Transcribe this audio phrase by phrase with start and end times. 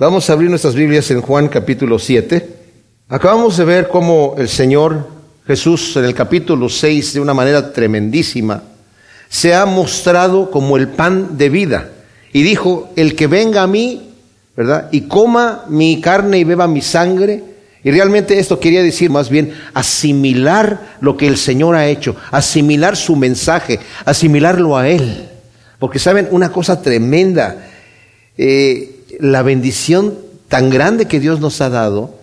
[0.00, 2.48] Vamos a abrir nuestras Biblias en Juan capítulo 7.
[3.10, 5.06] Acabamos de ver cómo el Señor
[5.46, 8.62] Jesús en el capítulo 6, de una manera tremendísima,
[9.28, 11.90] se ha mostrado como el pan de vida.
[12.32, 14.14] Y dijo, el que venga a mí,
[14.56, 14.88] ¿verdad?
[14.90, 17.44] Y coma mi carne y beba mi sangre.
[17.84, 22.96] Y realmente esto quería decir más bien asimilar lo que el Señor ha hecho, asimilar
[22.96, 25.28] su mensaje, asimilarlo a Él.
[25.78, 27.66] Porque saben, una cosa tremenda,
[28.38, 28.89] eh,
[29.20, 30.14] la bendición
[30.48, 32.14] tan grande que Dios nos ha dado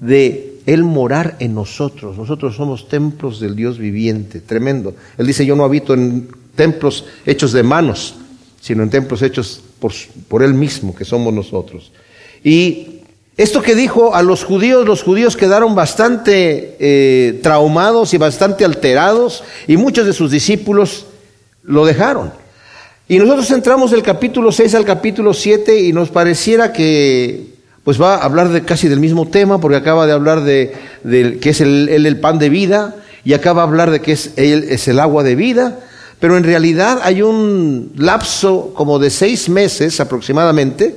[0.00, 2.16] de Él morar en nosotros.
[2.16, 4.94] Nosotros somos templos del Dios viviente, tremendo.
[5.18, 8.16] Él dice, yo no habito en templos hechos de manos,
[8.60, 9.92] sino en templos hechos por,
[10.28, 11.92] por Él mismo, que somos nosotros.
[12.42, 13.00] Y
[13.36, 19.44] esto que dijo a los judíos, los judíos quedaron bastante eh, traumados y bastante alterados,
[19.66, 21.06] y muchos de sus discípulos
[21.62, 22.32] lo dejaron.
[23.08, 28.16] Y nosotros entramos del capítulo 6 al capítulo 7 y nos pareciera que pues va
[28.16, 30.72] a hablar de casi del mismo tema, porque acaba de hablar de,
[31.40, 34.66] que es el, el, pan de vida, y acaba de hablar de que es, él
[34.68, 35.78] es el agua de vida,
[36.18, 40.96] pero en realidad hay un lapso como de seis meses aproximadamente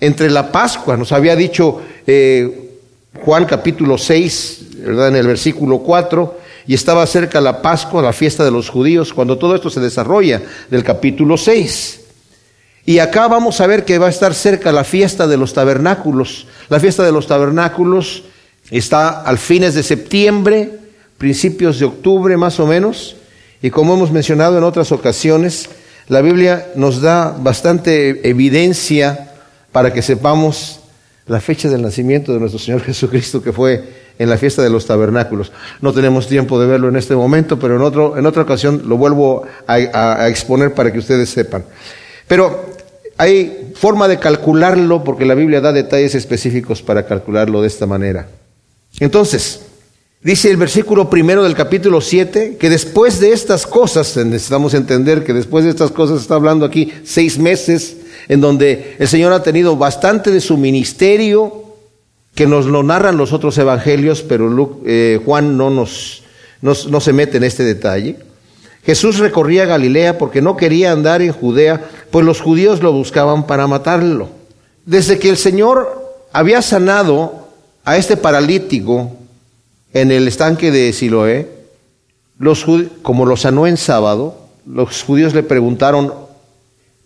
[0.00, 2.78] entre la Pascua, nos había dicho eh,
[3.22, 5.08] Juan capítulo 6, ¿verdad?
[5.08, 9.38] en el versículo 4, y estaba cerca la Pascua, la fiesta de los judíos, cuando
[9.38, 12.00] todo esto se desarrolla del capítulo 6.
[12.86, 16.46] Y acá vamos a ver que va a estar cerca la fiesta de los tabernáculos.
[16.68, 18.24] La fiesta de los tabernáculos
[18.70, 20.78] está al fines de septiembre,
[21.18, 23.16] principios de octubre más o menos.
[23.62, 25.68] Y como hemos mencionado en otras ocasiones,
[26.08, 29.32] la Biblia nos da bastante evidencia
[29.70, 30.80] para que sepamos
[31.26, 34.84] la fecha del nacimiento de nuestro Señor Jesucristo, que fue en la fiesta de los
[34.84, 35.50] tabernáculos.
[35.80, 38.98] No tenemos tiempo de verlo en este momento, pero en, otro, en otra ocasión lo
[38.98, 41.64] vuelvo a, exponer para que ustedes sepan.
[42.28, 42.66] Pero
[43.16, 48.28] hay forma de calcularlo porque la Biblia da detalles específicos para calcularlo de esta manera.
[48.98, 49.62] Entonces,
[50.22, 55.32] dice el versículo primero del capítulo 7 que después de estas cosas, necesitamos entender que
[55.32, 57.96] después de estas cosas está hablando aquí seis meses
[58.28, 61.59] en donde el Señor ha tenido bastante de su ministerio,
[62.40, 66.22] que nos lo narran los otros evangelios, pero eh, Juan no, nos,
[66.62, 68.16] no, se mete en este detalle.
[68.82, 73.66] Jesús recorría Galilea porque no quería andar en Judea, pues los judíos lo buscaban para
[73.66, 74.30] matarlo.
[74.86, 77.48] Desde que el Señor había sanado
[77.84, 79.10] a este paralítico
[79.92, 81.46] en el estanque de Siloé,
[82.38, 82.64] los
[83.02, 86.14] como lo sanó en sábado, los judíos le preguntaron,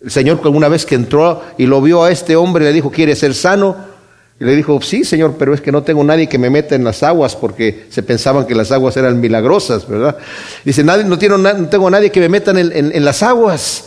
[0.01, 3.17] el Señor una vez que entró y lo vio a este hombre, le dijo, ¿quiere
[3.17, 3.94] ser sano?
[4.39, 6.83] Y le dijo, sí, Señor, pero es que no tengo nadie que me meta en
[6.83, 10.17] las aguas porque se pensaban que las aguas eran milagrosas, ¿verdad?
[10.65, 13.85] Dice, nadie, no, tengo, nadie que me meta en, en las aguas.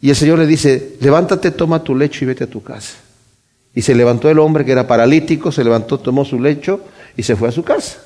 [0.00, 2.94] Y el Señor le dice, levántate, toma tu lecho y vete a tu casa.
[3.74, 6.80] Y se levantó el hombre que era paralítico, se levantó, tomó su lecho
[7.16, 7.98] y se fue a su casa.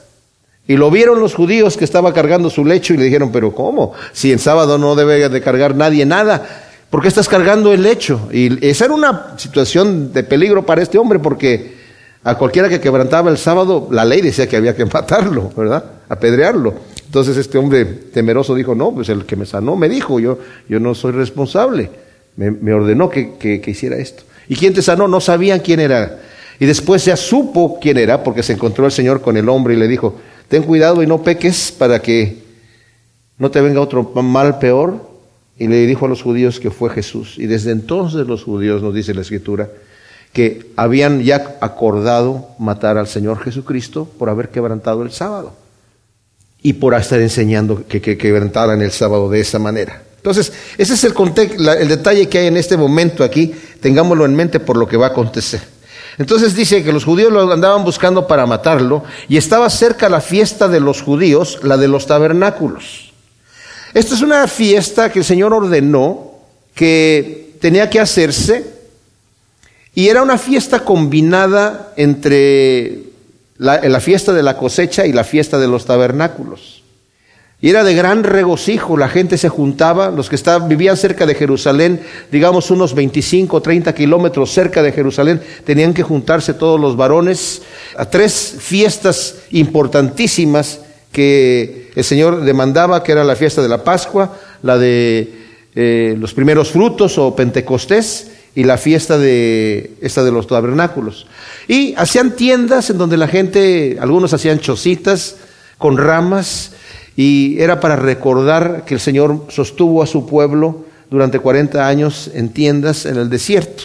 [0.66, 3.92] Y lo vieron los judíos que estaba cargando su lecho y le dijeron, pero ¿cómo?
[4.12, 6.63] Si en sábado no debe de cargar nadie nada.
[6.94, 8.28] ¿Por qué estás cargando el lecho?
[8.32, 11.74] Y esa era una situación de peligro para este hombre porque
[12.22, 15.84] a cualquiera que quebrantaba el sábado, la ley decía que había que matarlo, ¿verdad?
[16.08, 16.72] Apedrearlo.
[17.04, 20.38] Entonces este hombre temeroso dijo, no, pues el que me sanó me dijo, yo,
[20.68, 21.90] yo no soy responsable.
[22.36, 24.22] Me, ordenó que, que, hiciera esto.
[24.48, 25.08] ¿Y quién te sanó?
[25.08, 26.20] No sabían quién era.
[26.60, 29.78] Y después ya supo quién era porque se encontró el Señor con el hombre y
[29.78, 30.14] le dijo,
[30.46, 32.44] ten cuidado y no peques para que
[33.36, 35.13] no te venga otro mal peor
[35.58, 37.36] y le dijo a los judíos que fue Jesús.
[37.38, 39.68] Y desde entonces los judíos, nos dice la Escritura,
[40.32, 45.54] que habían ya acordado matar al Señor Jesucristo por haber quebrantado el sábado.
[46.62, 50.02] Y por estar enseñando que, quebrantaran el sábado de esa manera.
[50.16, 51.14] Entonces, ese es el,
[51.78, 53.54] el detalle que hay en este momento aquí.
[53.80, 55.60] Tengámoslo en mente por lo que va a acontecer.
[56.16, 60.68] Entonces dice que los judíos lo andaban buscando para matarlo y estaba cerca la fiesta
[60.68, 63.13] de los judíos, la de los tabernáculos.
[63.94, 66.32] Esta es una fiesta que el Señor ordenó
[66.74, 68.66] que tenía que hacerse
[69.94, 72.98] y era una fiesta combinada entre
[73.56, 76.82] la, fiesta de la cosecha y la fiesta de los tabernáculos.
[77.60, 82.00] Y era de gran regocijo, la gente se juntaba, los que vivían cerca de Jerusalén,
[82.32, 87.62] digamos unos 25 o 30 kilómetros cerca de Jerusalén, tenían que juntarse todos los varones
[87.96, 90.80] a tres fiestas importantísimas
[91.14, 95.32] que el Señor demandaba, que era la fiesta de la Pascua, la de
[95.76, 101.26] eh, los primeros frutos o Pentecostés y la fiesta de esta de los tabernáculos.
[101.68, 105.36] Y hacían tiendas en donde la gente, algunos hacían chocitas
[105.78, 106.72] con ramas
[107.16, 112.48] y era para recordar que el Señor sostuvo a su pueblo durante 40 años en
[112.48, 113.84] tiendas en el desierto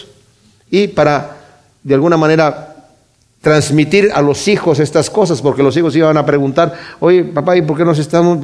[0.68, 1.36] y para
[1.84, 2.69] de alguna manera
[3.40, 7.62] transmitir a los hijos estas cosas, porque los hijos iban a preguntar, oye, papá, ¿y
[7.62, 8.38] por qué nos estamos,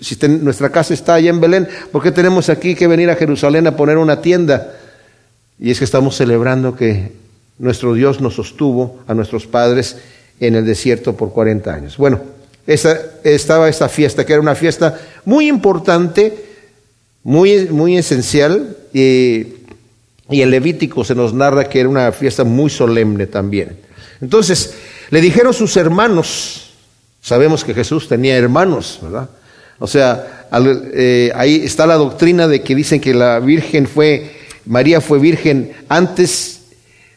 [0.00, 3.66] si nuestra casa está allá en Belén, por qué tenemos aquí que venir a Jerusalén
[3.66, 4.74] a poner una tienda?
[5.58, 7.12] Y es que estamos celebrando que
[7.58, 9.96] nuestro Dios nos sostuvo a nuestros padres
[10.38, 11.96] en el desierto por 40 años.
[11.96, 12.20] Bueno,
[12.64, 16.44] estaba esta fiesta, que era una fiesta muy importante,
[17.24, 19.46] muy, muy esencial, y,
[20.30, 23.87] y Levítico se nos narra que era una fiesta muy solemne también.
[24.20, 24.74] Entonces,
[25.10, 26.70] le dijeron sus hermanos,
[27.20, 29.28] sabemos que Jesús tenía hermanos, ¿verdad?
[29.78, 30.46] O sea,
[30.94, 34.36] eh, ahí está la doctrina de que dicen que la Virgen fue,
[34.66, 36.58] María fue virgen antes,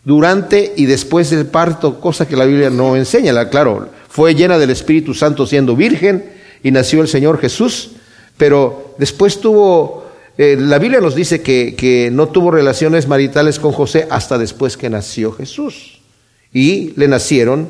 [0.03, 4.71] durante y después del parto, cosa que la Biblia no enseña, claro, fue llena del
[4.71, 6.25] Espíritu Santo siendo virgen
[6.63, 7.91] y nació el Señor Jesús,
[8.37, 10.05] pero después tuvo,
[10.37, 14.75] eh, la Biblia nos dice que, que no tuvo relaciones maritales con José hasta después
[14.75, 16.00] que nació Jesús.
[16.53, 17.69] Y le nacieron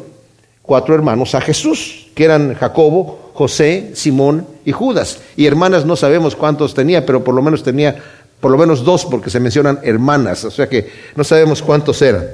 [0.62, 5.20] cuatro hermanos a Jesús, que eran Jacobo, José, Simón y Judas.
[5.36, 8.02] Y hermanas no sabemos cuántos tenía, pero por lo menos tenía
[8.42, 12.26] por lo menos dos, porque se mencionan hermanas, o sea que no sabemos cuántos eran.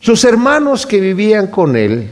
[0.00, 2.10] Sus hermanos que vivían con él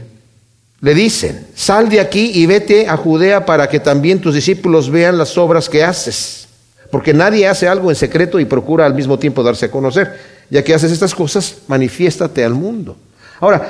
[0.79, 5.17] le dicen, sal de aquí y vete a Judea para que también tus discípulos vean
[5.17, 6.47] las obras que haces,
[6.89, 10.37] porque nadie hace algo en secreto y procura al mismo tiempo darse a conocer.
[10.49, 12.95] Ya que haces estas cosas, manifiéstate al mundo.
[13.39, 13.69] Ahora,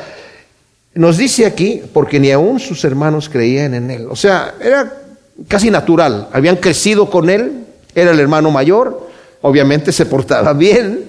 [0.94, 4.08] nos dice aquí, porque ni aún sus hermanos creían en él.
[4.10, 4.94] O sea, era
[5.48, 6.30] casi natural.
[6.34, 9.08] Habían crecido con él, era el hermano mayor,
[9.42, 11.06] obviamente se portaba bien,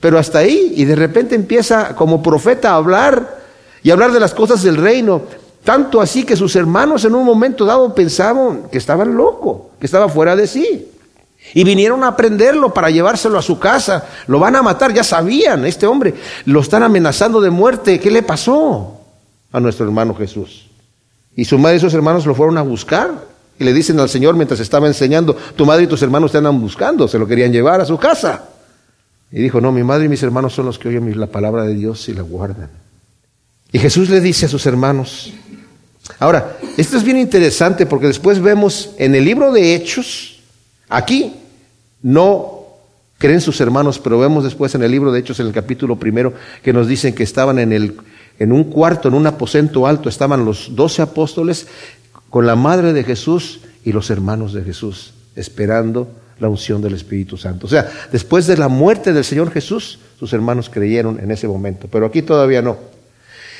[0.00, 0.74] pero hasta ahí.
[0.76, 3.38] Y de repente empieza como profeta a hablar
[3.82, 5.22] y hablar de las cosas del reino.
[5.64, 10.08] Tanto así que sus hermanos en un momento dado pensaban que estaban locos, que estaba
[10.08, 10.90] fuera de sí.
[11.52, 14.06] Y vinieron a prenderlo para llevárselo a su casa.
[14.26, 16.14] Lo van a matar, ya sabían, este hombre.
[16.46, 18.00] Lo están amenazando de muerte.
[18.00, 19.00] ¿Qué le pasó
[19.52, 20.66] a nuestro hermano Jesús?
[21.36, 23.12] Y su madre y sus hermanos lo fueron a buscar.
[23.58, 26.60] Y le dicen al Señor mientras estaba enseñando, tu madre y tus hermanos te andan
[26.60, 28.44] buscando, se lo querían llevar a su casa.
[29.30, 31.74] Y dijo, no, mi madre y mis hermanos son los que oyen la palabra de
[31.74, 32.70] Dios y la guardan.
[33.72, 35.32] Y Jesús le dice a sus hermanos,
[36.18, 40.33] ahora, esto es bien interesante porque después vemos en el libro de Hechos,
[40.88, 41.34] Aquí
[42.02, 42.64] no
[43.18, 46.34] creen sus hermanos, pero vemos después en el libro de Hechos, en el capítulo primero,
[46.62, 47.96] que nos dicen que estaban en, el,
[48.38, 51.66] en un cuarto, en un aposento alto, estaban los doce apóstoles
[52.30, 56.08] con la madre de Jesús y los hermanos de Jesús, esperando
[56.40, 57.66] la unción del Espíritu Santo.
[57.66, 61.88] O sea, después de la muerte del Señor Jesús, sus hermanos creyeron en ese momento,
[61.90, 62.76] pero aquí todavía no.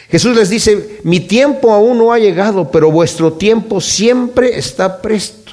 [0.09, 5.44] Jesús les dice, mi tiempo aún no ha llegado, pero vuestro tiempo siempre está presto.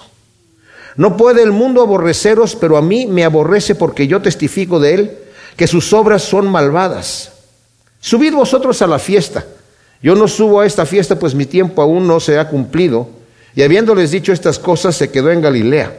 [0.97, 5.17] No puede el mundo aborreceros, pero a mí me aborrece porque yo testifico de él
[5.55, 7.31] que sus obras son malvadas.
[7.99, 9.45] Subid vosotros a la fiesta.
[10.01, 13.07] Yo no subo a esta fiesta, pues mi tiempo aún no se ha cumplido.
[13.55, 15.93] Y habiéndoles dicho estas cosas, se quedó en Galilea.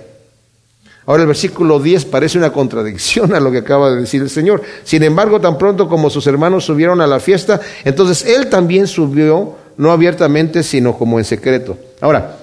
[1.07, 4.63] Ahora el versículo 10 parece una contradicción a lo que acaba de decir el Señor.
[4.85, 9.57] Sin embargo, tan pronto como sus hermanos subieron a la fiesta, entonces él también subió,
[9.77, 11.77] no abiertamente, sino como en secreto.
[12.01, 12.42] Ahora,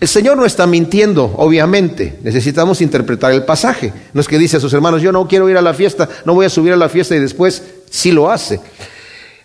[0.00, 2.18] el Señor no está mintiendo, obviamente.
[2.22, 3.92] Necesitamos interpretar el pasaje.
[4.12, 6.34] No es que dice a sus hermanos, yo no quiero ir a la fiesta, no
[6.34, 8.60] voy a subir a la fiesta y después sí lo hace.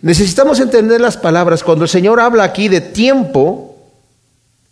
[0.02, 1.64] Necesitamos entender las palabras.
[1.64, 3.78] Cuando el Señor habla aquí de tiempo,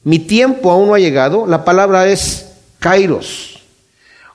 [0.03, 2.47] mi tiempo aún no ha llegado, la palabra es
[2.79, 3.59] kairos.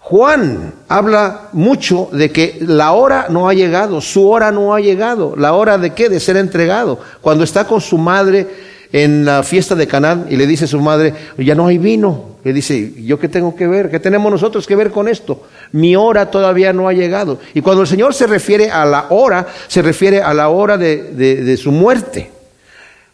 [0.01, 5.35] Juan habla mucho de que la hora no ha llegado, su hora no ha llegado.
[5.37, 6.09] ¿La hora de qué?
[6.09, 7.01] De ser entregado.
[7.21, 8.47] Cuando está con su madre
[8.93, 12.37] en la fiesta de Canaán y le dice a su madre, ya no hay vino.
[12.45, 13.91] Le dice, ¿yo qué tengo que ver?
[13.91, 15.43] ¿Qué tenemos nosotros que ver con esto?
[15.73, 17.41] Mi hora todavía no ha llegado.
[17.55, 21.13] Y cuando el Señor se refiere a la hora, se refiere a la hora de,
[21.13, 22.31] de su muerte.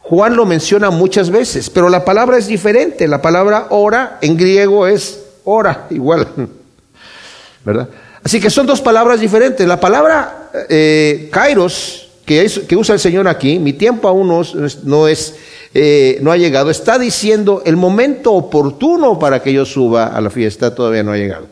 [0.00, 3.08] Juan lo menciona muchas veces, pero la palabra es diferente.
[3.08, 6.28] La palabra hora en griego es hora, igual.
[7.64, 7.88] ¿Verdad?
[8.24, 9.66] Así que son dos palabras diferentes.
[9.66, 14.42] La palabra eh, kairos, que, que usa el Señor aquí, mi tiempo aún no,
[14.84, 15.36] no es
[15.74, 20.30] eh, no ha llegado, está diciendo el momento oportuno para que yo suba a la
[20.30, 21.46] fiesta todavía no ha llegado.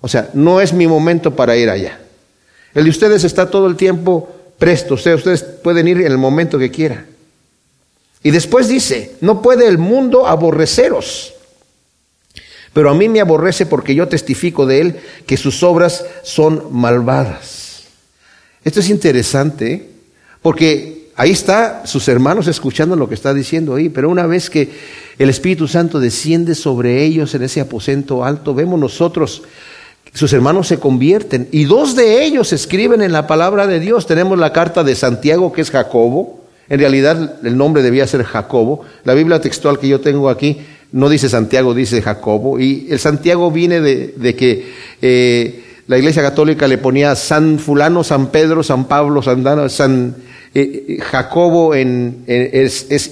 [0.00, 2.00] O sea, no es mi momento para ir allá.
[2.74, 6.58] El de ustedes está todo el tiempo presto, ustedes, ustedes pueden ir en el momento
[6.58, 7.06] que quieran.
[8.22, 11.34] Y después dice, no puede el mundo aborreceros,
[12.72, 17.84] pero a mí me aborrece porque yo testifico de él que sus obras son malvadas.
[18.64, 19.90] Esto es interesante,
[20.42, 24.70] porque ahí está sus hermanos escuchando lo que está diciendo ahí, pero una vez que
[25.18, 29.42] el Espíritu Santo desciende sobre ellos en ese aposento alto, vemos nosotros
[30.12, 34.06] Sus hermanos se convierten y dos de ellos escriben en la palabra de Dios.
[34.06, 36.44] Tenemos la carta de Santiago que es Jacobo.
[36.68, 38.82] En realidad el nombre debía ser Jacobo.
[39.02, 40.60] La Biblia textual que yo tengo aquí
[40.92, 42.60] no dice Santiago, dice Jacobo.
[42.60, 48.28] Y el Santiago viene de, que eh, la Iglesia Católica le ponía San Fulano, San
[48.28, 50.14] Pedro, San Pablo, San San
[50.54, 53.10] eh, eh, Jacobo es, es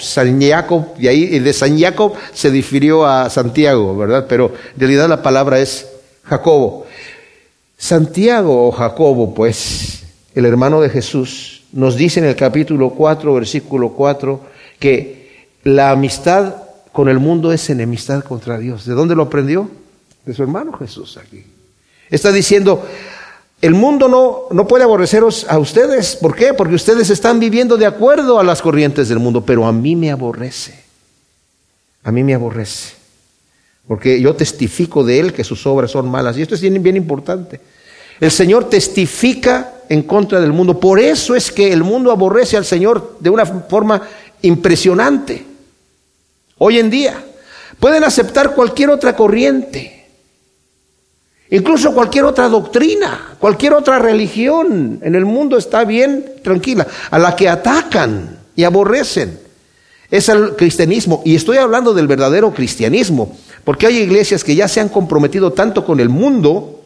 [0.00, 4.26] San Jacob, y ahí de San Jacob se difirió a Santiago, ¿verdad?
[4.28, 5.88] Pero en realidad la palabra es
[6.22, 6.86] Jacobo.
[7.76, 13.90] Santiago o Jacobo, pues, el hermano de Jesús, nos dice en el capítulo 4, versículo
[13.90, 14.40] 4,
[14.78, 16.54] que la amistad
[16.92, 18.86] con el mundo es enemistad contra Dios.
[18.86, 19.68] ¿De dónde lo aprendió?
[20.24, 21.44] De su hermano Jesús aquí.
[22.08, 22.86] Está diciendo,
[23.66, 26.16] el mundo no, no puede aborreceros a ustedes.
[26.16, 26.54] ¿Por qué?
[26.54, 30.10] Porque ustedes están viviendo de acuerdo a las corrientes del mundo, pero a mí me
[30.10, 30.84] aborrece.
[32.02, 32.96] A mí me aborrece
[33.86, 36.36] porque yo testifico de él que sus obras son malas.
[36.36, 37.60] Y esto es bien, bien importante.
[38.18, 40.80] El Señor testifica en contra del mundo.
[40.80, 44.02] Por eso es que el mundo aborrece al Señor de una forma
[44.42, 45.44] impresionante.
[46.58, 47.24] Hoy en día
[47.78, 49.95] pueden aceptar cualquier otra corriente,
[51.50, 55.00] incluso cualquier otra doctrina, cualquier otra religión.
[55.02, 56.86] En el mundo está bien tranquila.
[57.10, 59.38] A la que atacan y aborrecen
[60.10, 61.22] es el cristianismo.
[61.24, 63.36] Y estoy hablando del verdadero cristianismo.
[63.64, 66.76] Porque hay iglesias que ya se han comprometido tanto con el mundo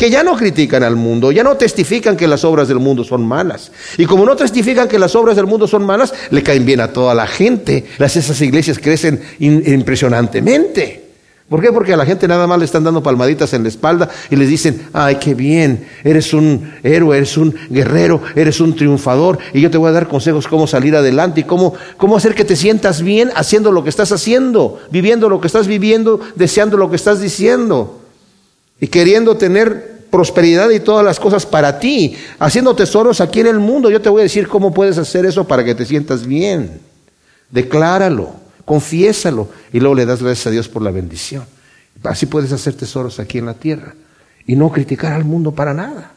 [0.00, 3.22] que ya no critican al mundo, ya no testifican que las obras del mundo son
[3.26, 3.70] malas.
[3.98, 6.90] Y como no testifican que las obras del mundo son malas, le caen bien a
[6.90, 7.84] toda la gente.
[7.98, 10.99] Las, esas iglesias crecen impresionantemente.
[11.50, 11.72] ¿Por qué?
[11.72, 14.48] Porque a la gente nada más le están dando palmaditas en la espalda y les
[14.48, 19.68] dicen, ay, qué bien, eres un héroe, eres un guerrero, eres un triunfador y yo
[19.68, 23.02] te voy a dar consejos cómo salir adelante y cómo, cómo hacer que te sientas
[23.02, 27.20] bien haciendo lo que estás haciendo, viviendo lo que estás viviendo, deseando lo que estás
[27.20, 28.00] diciendo
[28.80, 33.58] y queriendo tener prosperidad y todas las cosas para ti, haciendo tesoros aquí en el
[33.58, 33.90] mundo.
[33.90, 36.80] Yo te voy a decir cómo puedes hacer eso para que te sientas bien.
[37.50, 41.44] Decláralo confiésalo y luego le das gracias a Dios por la bendición.
[42.04, 43.96] Así puedes hacer tesoros aquí en la tierra
[44.46, 46.12] y no criticar al mundo para nada.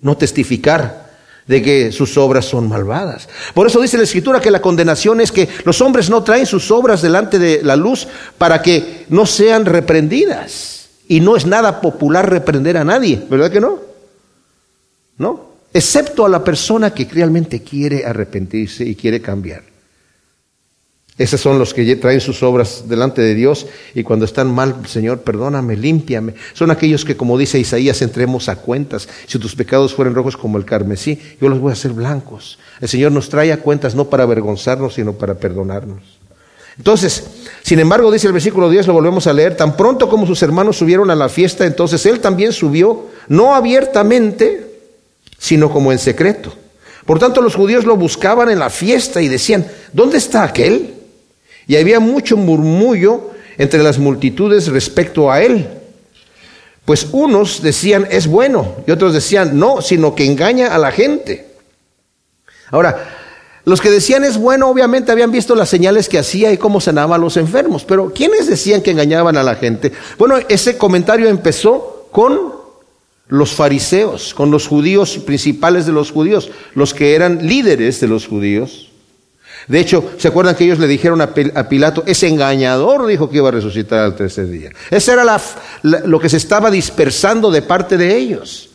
[0.00, 1.10] No testificar
[1.46, 3.28] de que sus obras son malvadas.
[3.52, 6.70] Por eso dice la escritura que la condenación es que los hombres no traen sus
[6.70, 8.08] obras delante de la luz
[8.38, 10.88] para que no sean reprendidas.
[11.06, 13.78] Y no es nada popular reprender a nadie, ¿verdad que no?
[15.18, 15.50] ¿No?
[15.74, 19.69] Excepto a la persona que realmente quiere arrepentirse y quiere cambiar.
[21.20, 25.20] Esos son los que traen sus obras delante de Dios y cuando están mal, Señor,
[25.20, 26.32] perdóname, límpiame.
[26.54, 29.06] Son aquellos que, como dice Isaías, entremos a cuentas.
[29.26, 32.58] Si tus pecados fueren rojos como el carmesí, yo los voy a hacer blancos.
[32.80, 36.00] El Señor nos trae a cuentas no para avergonzarnos, sino para perdonarnos.
[36.78, 37.22] Entonces,
[37.62, 40.78] sin embargo, dice el versículo 10, lo volvemos a leer, tan pronto como sus hermanos
[40.78, 44.68] subieron a la fiesta, entonces él también subió, no abiertamente,
[45.36, 46.54] sino como en secreto.
[47.04, 50.94] Por tanto, los judíos lo buscaban en la fiesta y decían, ¿dónde está aquel?
[51.70, 55.68] Y había mucho murmullo entre las multitudes respecto a él.
[56.84, 61.46] Pues unos decían es bueno y otros decían no, sino que engaña a la gente.
[62.72, 63.08] Ahora,
[63.64, 67.14] los que decían es bueno obviamente habían visto las señales que hacía y cómo sanaba
[67.14, 69.92] a los enfermos, pero ¿quiénes decían que engañaban a la gente?
[70.18, 72.52] Bueno, ese comentario empezó con
[73.28, 78.26] los fariseos, con los judíos principales de los judíos, los que eran líderes de los
[78.26, 78.89] judíos.
[79.68, 83.48] De hecho, ¿se acuerdan que ellos le dijeron a Pilato, ese engañador dijo que iba
[83.48, 84.70] a resucitar al tercer día?
[84.90, 85.40] Ese era
[85.82, 88.70] lo que se estaba dispersando de parte de ellos.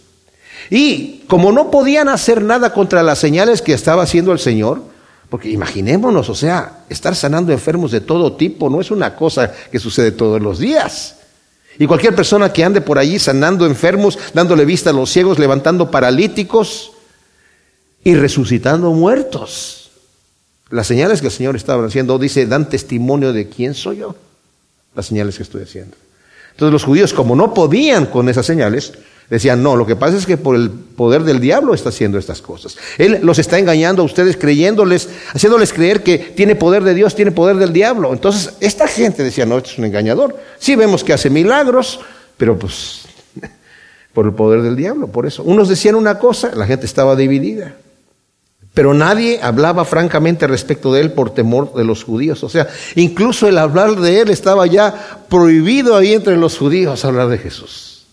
[0.69, 4.81] Y como no podían hacer nada contra las señales que estaba haciendo el Señor,
[5.29, 9.79] porque imaginémonos, o sea, estar sanando enfermos de todo tipo no es una cosa que
[9.79, 11.17] sucede todos los días.
[11.77, 15.91] Y cualquier persona que ande por allí sanando enfermos, dándole vista a los ciegos, levantando
[15.91, 16.93] paralíticos
[18.03, 19.84] y resucitando muertos.
[20.69, 24.15] Las señales que el Señor estaba haciendo, dice, dan testimonio de quién soy yo.
[24.95, 25.95] Las señales que estoy haciendo.
[26.51, 28.93] Entonces los judíos, como no podían con esas señales,
[29.29, 32.41] decían, no, lo que pasa es que por el poder del diablo está haciendo estas
[32.41, 32.77] cosas.
[32.97, 37.31] Él los está engañando a ustedes, creyéndoles, haciéndoles creer que tiene poder de Dios, tiene
[37.31, 38.13] poder del diablo.
[38.13, 40.37] Entonces esta gente decía, no, este es un engañador.
[40.59, 41.99] Sí vemos que hace milagros,
[42.37, 43.01] pero pues
[44.13, 45.43] por el poder del diablo, por eso.
[45.43, 47.75] Unos decían una cosa, la gente estaba dividida.
[48.75, 52.43] Pero nadie hablaba francamente respecto de él por temor de los judíos.
[52.43, 57.29] O sea, incluso el hablar de él estaba ya prohibido ahí entre los judíos hablar
[57.29, 58.05] de Jesús.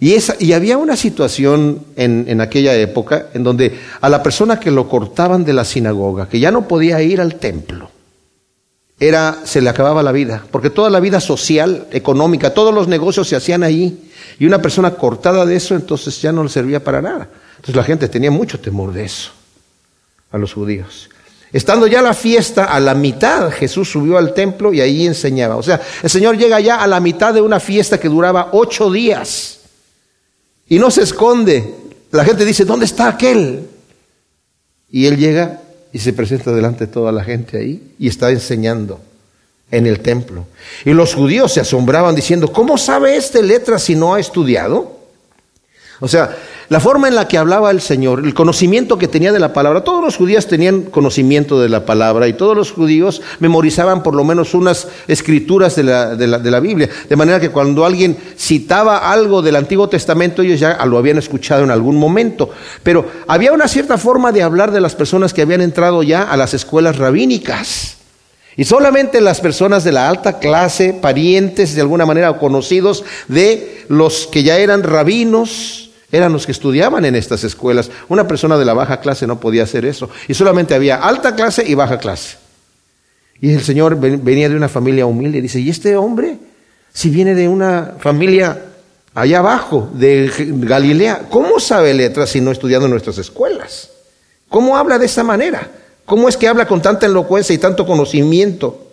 [0.00, 4.72] Y, esa, y había una situación en, aquella época en donde a la persona que
[4.72, 7.88] lo cortaban de la sinagoga, que ya no podía ir al templo,
[8.98, 13.28] era, se le acababa la vida, porque toda la vida social, económica, todos los negocios
[13.28, 14.10] se hacían ahí.
[14.40, 17.28] Y una persona cortada de eso, entonces ya no le servía para nada.
[17.56, 19.30] Entonces la gente tenía mucho temor de eso,
[20.32, 21.08] a los judíos.
[21.52, 25.56] Estando ya la fiesta a la mitad, Jesús subió al templo y ahí enseñaba.
[25.56, 28.90] O sea, el Señor llega ya a la mitad de una fiesta que duraba ocho
[28.90, 29.60] días
[30.66, 31.74] y no se esconde.
[32.10, 33.68] La gente dice, ¿dónde está aquel?
[34.90, 35.60] Y él llega
[35.92, 39.00] y se presenta delante de toda la gente ahí y está enseñando
[39.70, 40.46] en el templo.
[40.86, 45.01] Y los judíos se asombraban diciendo, ¿cómo sabe este letra si no ha estudiado?
[46.04, 46.36] O sea,
[46.68, 49.84] la forma en la que hablaba el Señor, el conocimiento que tenía de la palabra,
[49.84, 54.24] todos los judíos tenían conocimiento de la palabra y todos los judíos memorizaban por lo
[54.24, 59.42] menos unas escrituras de la, de la, Biblia, de manera que cuando alguien citaba algo
[59.42, 62.50] del Antiguo Testamento, ellos ya lo habían escuchado en algún momento.
[62.82, 66.36] Pero había una cierta forma de hablar de las personas que habían entrado ya a
[66.36, 67.98] las escuelas rabínicas.
[68.56, 73.84] Y solamente las personas de la alta clase, parientes de alguna manera o conocidos de
[73.88, 77.90] los que ya eran rabinos, eran los que estudiaban en estas escuelas.
[78.08, 80.10] Una persona de la baja clase no podía hacer eso.
[80.28, 82.36] Y solamente había alta clase y baja clase.
[83.40, 86.38] Y el Señor venía de una familia humilde dice, ¿y este hombre?
[86.92, 88.66] Si viene de una familia
[89.14, 93.90] allá abajo, de Galilea, ¿cómo sabe letras si no estudiando en nuestras escuelas?
[94.48, 95.70] ¿Cómo habla de esa manera?
[96.04, 98.86] ¿Cómo es que habla con tanta elocuencia y tanto conocimiento?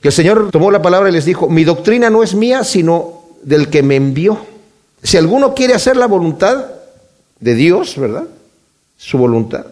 [0.00, 3.24] Que el Señor tomó la palabra y les dijo, mi doctrina no es mía, sino
[3.42, 4.55] del que me envió.
[5.06, 6.66] Si alguno quiere hacer la voluntad
[7.38, 8.24] de Dios, ¿verdad?
[8.96, 9.64] Su voluntad.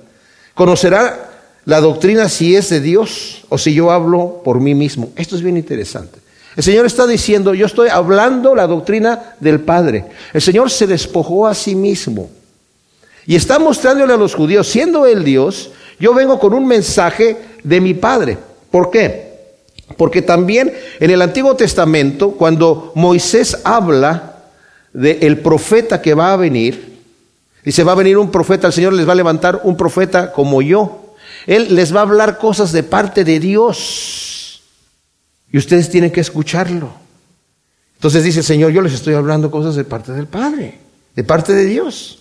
[0.54, 1.28] Conocerá
[1.64, 5.10] la doctrina si es de Dios o si yo hablo por mí mismo.
[5.16, 6.20] Esto es bien interesante.
[6.54, 10.04] El Señor está diciendo, yo estoy hablando la doctrina del Padre.
[10.32, 12.30] El Señor se despojó a sí mismo.
[13.26, 17.80] Y está mostrándole a los judíos, siendo Él Dios, yo vengo con un mensaje de
[17.80, 18.38] mi Padre.
[18.70, 19.32] ¿Por qué?
[19.96, 24.33] Porque también en el Antiguo Testamento, cuando Moisés habla
[24.94, 26.94] del profeta que va a venir.
[27.64, 30.62] Dice, va a venir un profeta, el Señor les va a levantar un profeta como
[30.62, 31.14] yo.
[31.46, 34.62] Él les va a hablar cosas de parte de Dios.
[35.50, 36.90] Y ustedes tienen que escucharlo.
[37.96, 40.78] Entonces dice Señor, yo les estoy hablando cosas de parte del Padre,
[41.14, 42.20] de parte de Dios.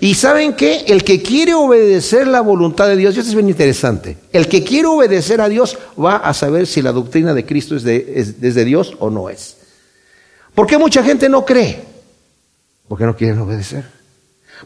[0.00, 3.48] Y saben que el que quiere obedecer la voluntad de Dios, y esto es bien
[3.48, 7.76] interesante, el que quiere obedecer a Dios va a saber si la doctrina de Cristo
[7.76, 9.56] es de, es de Dios o no es.
[10.54, 11.89] ¿Por qué mucha gente no cree?
[12.90, 13.84] Porque no quieren obedecer.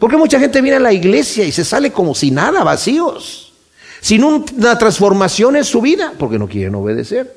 [0.00, 3.52] Porque mucha gente viene a la iglesia y se sale como si nada, vacíos,
[4.00, 7.36] sin una transformación en su vida, porque no quieren obedecer.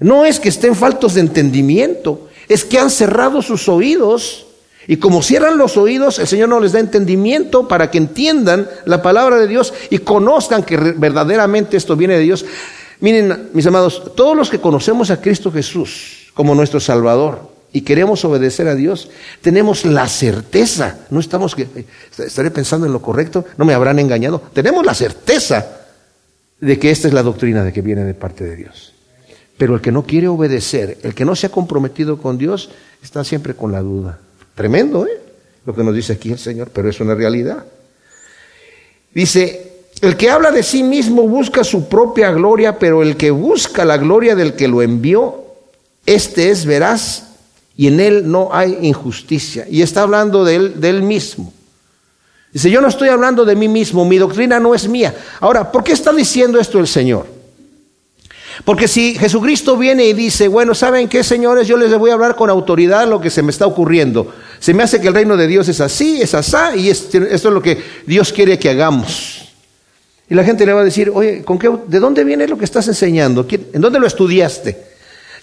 [0.00, 4.46] No es que estén faltos de entendimiento, es que han cerrado sus oídos
[4.86, 9.02] y como cierran los oídos, el Señor no les da entendimiento para que entiendan la
[9.02, 12.46] palabra de Dios y conozcan que verdaderamente esto viene de Dios.
[13.00, 18.24] Miren, mis amados, todos los que conocemos a Cristo Jesús como nuestro Salvador, y queremos
[18.24, 19.10] obedecer a Dios,
[19.42, 21.66] tenemos la certeza, no estamos que
[22.16, 25.80] estaré pensando en lo correcto, no me habrán engañado, tenemos la certeza
[26.60, 28.94] de que esta es la doctrina de que viene de parte de Dios.
[29.58, 32.70] Pero el que no quiere obedecer, el que no se ha comprometido con Dios,
[33.02, 34.20] está siempre con la duda.
[34.54, 35.20] Tremendo, ¿eh?
[35.66, 37.64] Lo que nos dice aquí el Señor, pero es una realidad.
[39.12, 43.84] Dice, el que habla de sí mismo busca su propia gloria, pero el que busca
[43.84, 45.42] la gloria del que lo envió,
[46.06, 47.33] este es veraz
[47.76, 49.66] y en él no hay injusticia.
[49.68, 51.52] Y está hablando de él, de él mismo.
[52.52, 55.14] Dice, yo no estoy hablando de mí mismo, mi doctrina no es mía.
[55.40, 57.26] Ahora, ¿por qué está diciendo esto el Señor?
[58.64, 61.66] Porque si Jesucristo viene y dice, bueno, ¿saben qué, señores?
[61.66, 64.32] Yo les voy a hablar con autoridad lo que se me está ocurriendo.
[64.60, 67.44] Se me hace que el reino de Dios es así, es asá, y esto es
[67.44, 69.48] lo que Dios quiere que hagamos.
[70.30, 72.64] Y la gente le va a decir, oye, ¿con qué, ¿de dónde viene lo que
[72.64, 73.44] estás enseñando?
[73.50, 74.93] ¿En dónde lo estudiaste?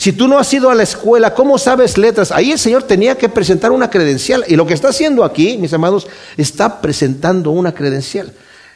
[0.01, 2.31] Si tú no has ido a la escuela, ¿cómo sabes letras?
[2.31, 4.43] Ahí el Señor tenía que presentar una credencial.
[4.47, 8.33] Y lo que está haciendo aquí, mis amados, está presentando una credencial.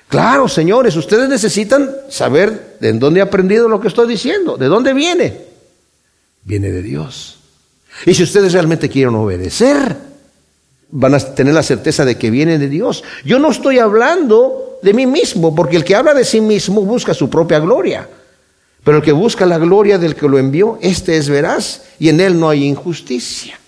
[0.08, 4.94] Claro, señores, ustedes necesitan saber de dónde he aprendido lo que estoy diciendo, de dónde
[4.94, 5.36] viene.
[6.44, 7.40] Viene de Dios.
[8.06, 9.98] Y si ustedes realmente quieren obedecer,
[10.92, 13.04] van a tener la certeza de que viene de Dios.
[13.26, 17.16] Yo no estoy hablando de mí mismo, porque el que habla de sí mismo busca
[17.16, 18.08] su propia gloria.
[18.86, 22.20] Pero el que busca la gloria del que lo envió, este es veraz y en
[22.20, 23.60] él no hay injusticia.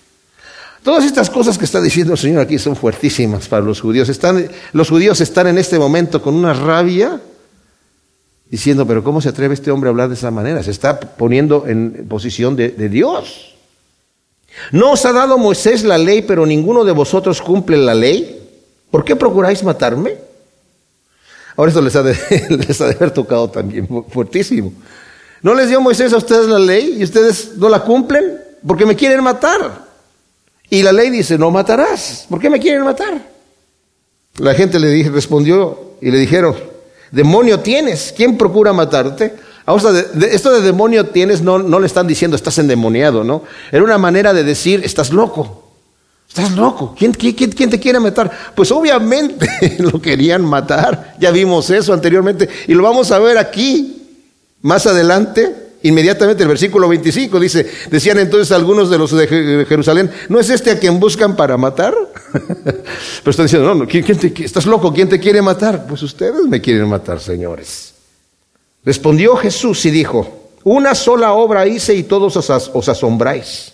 [0.83, 4.09] Todas estas cosas que está diciendo el Señor aquí son fuertísimas para los judíos.
[4.09, 7.19] Están, los judíos están en este momento con una rabia
[8.51, 10.61] diciendo, pero ¿cómo se atreve este hombre a hablar de esa manera?
[10.61, 13.55] Se está poniendo en posición de, Dios.
[14.71, 18.39] ¿No os ha dado Moisés la ley, pero ninguno de vosotros cumple la ley?
[18.91, 20.13] ¿Por qué procuráis matarme?
[21.55, 22.15] Ahora esto les ha de,
[22.67, 24.71] les ha de haber tocado también fuertísimo.
[25.41, 28.41] ¿No les dio Moisés a ustedes la ley y ustedes no la cumplen?
[28.65, 29.85] Porque me quieren matar.
[30.69, 32.25] Y la ley dice, no matarás.
[32.29, 33.21] ¿Por qué me quieren matar?
[34.37, 36.55] La gente le dije, respondió y le dijeron,
[37.11, 39.33] demonio tienes, ¿quién procura matarte?
[39.65, 39.99] Ahora,
[40.31, 43.43] esto de demonio tienes no, no le están diciendo estás endemoniado, ¿no?
[43.71, 45.63] Era una manera de decir estás loco.
[46.27, 46.93] Estás loco.
[46.97, 48.31] ¿Quién, quién, quién, te quiere matar?
[48.53, 51.15] Pues obviamente lo querían matar.
[51.19, 53.96] Ya vimos eso anteriormente y lo vamos a ver aquí
[54.67, 55.63] más adelante.
[55.83, 60.71] Inmediatamente el versículo 25 dice, decían entonces algunos de los de Jerusalén, ¿no es este
[60.71, 61.95] a quien buscan para matar?
[62.33, 65.85] Pero están diciendo, no, no ¿quién, te, estás loco, ¿quién te quiere matar?
[65.87, 67.93] Pues ustedes me quieren matar, señores.
[68.83, 73.71] Respondió Jesús y dijo, una sola obra hice y todos os asombráis.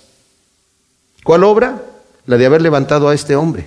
[1.23, 1.81] ¿Cuál obra?
[2.27, 3.65] La de haber levantado a este hombre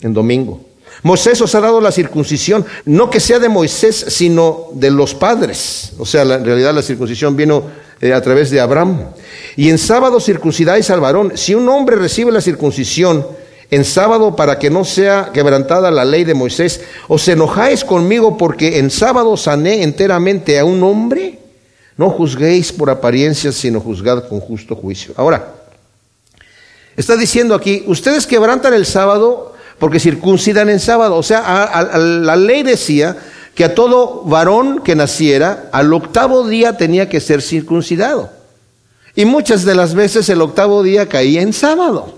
[0.00, 0.67] en domingo.
[1.02, 5.92] Moisés os ha dado la circuncisión, no que sea de Moisés, sino de los padres.
[5.98, 7.64] O sea, en realidad la circuncisión vino
[8.00, 9.10] eh, a través de Abraham.
[9.56, 11.32] Y en sábado circuncidáis al varón.
[11.36, 13.26] Si un hombre recibe la circuncisión
[13.70, 18.78] en sábado para que no sea quebrantada la ley de Moisés, ¿os enojáis conmigo porque
[18.78, 21.38] en sábado sané enteramente a un hombre?
[21.96, 25.12] No juzguéis por apariencias, sino juzgad con justo juicio.
[25.16, 25.54] Ahora,
[26.96, 31.16] está diciendo aquí, ustedes quebrantan el sábado porque circuncidan en sábado.
[31.16, 33.16] O sea, la ley decía
[33.54, 38.30] que a todo varón que naciera, al octavo día tenía que ser circuncidado.
[39.14, 42.14] Y muchas de las veces el octavo día caía en sábado.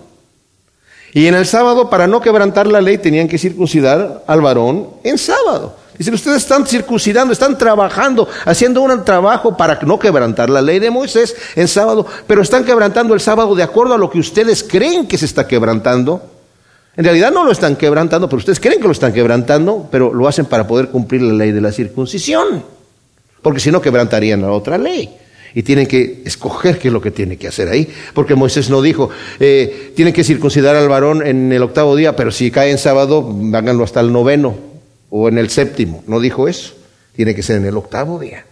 [1.12, 5.18] Y en el sábado, para no quebrantar la ley, tenían que circuncidar al varón en
[5.18, 5.76] sábado.
[5.98, 10.90] Dicen, ustedes están circuncidando, están trabajando, haciendo un trabajo para no quebrantar la ley de
[10.90, 15.06] Moisés en sábado, pero están quebrantando el sábado de acuerdo a lo que ustedes creen
[15.06, 16.22] que se está quebrantando.
[16.96, 20.26] En realidad no lo están quebrantando, pero ustedes creen que lo están quebrantando, pero lo
[20.26, 22.64] hacen para poder cumplir la ley de la circuncisión.
[23.42, 25.08] Porque si no, quebrantarían la otra ley.
[25.54, 27.88] Y tienen que escoger qué es lo que tiene que hacer ahí.
[28.14, 32.30] Porque Moisés no dijo, eh, tienen que circuncidar al varón en el octavo día, pero
[32.30, 34.56] si cae en sábado, háganlo hasta el noveno
[35.10, 36.04] o en el séptimo.
[36.06, 36.74] No dijo eso.
[37.16, 38.44] Tiene que ser en el octavo día.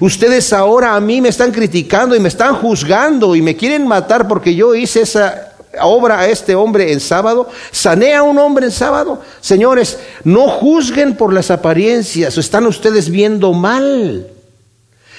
[0.00, 4.26] Ustedes ahora a mí me están criticando y me están juzgando y me quieren matar
[4.26, 8.72] porque yo hice esa obra a este hombre en sábado, sané a un hombre en
[8.72, 9.20] sábado.
[9.40, 14.28] Señores, no juzguen por las apariencias, están ustedes viendo mal.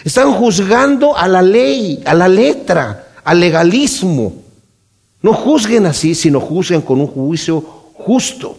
[0.03, 4.33] Están juzgando a la ley, a la letra, al legalismo.
[5.21, 7.61] No juzguen así, sino juzguen con un juicio
[7.93, 8.57] justo.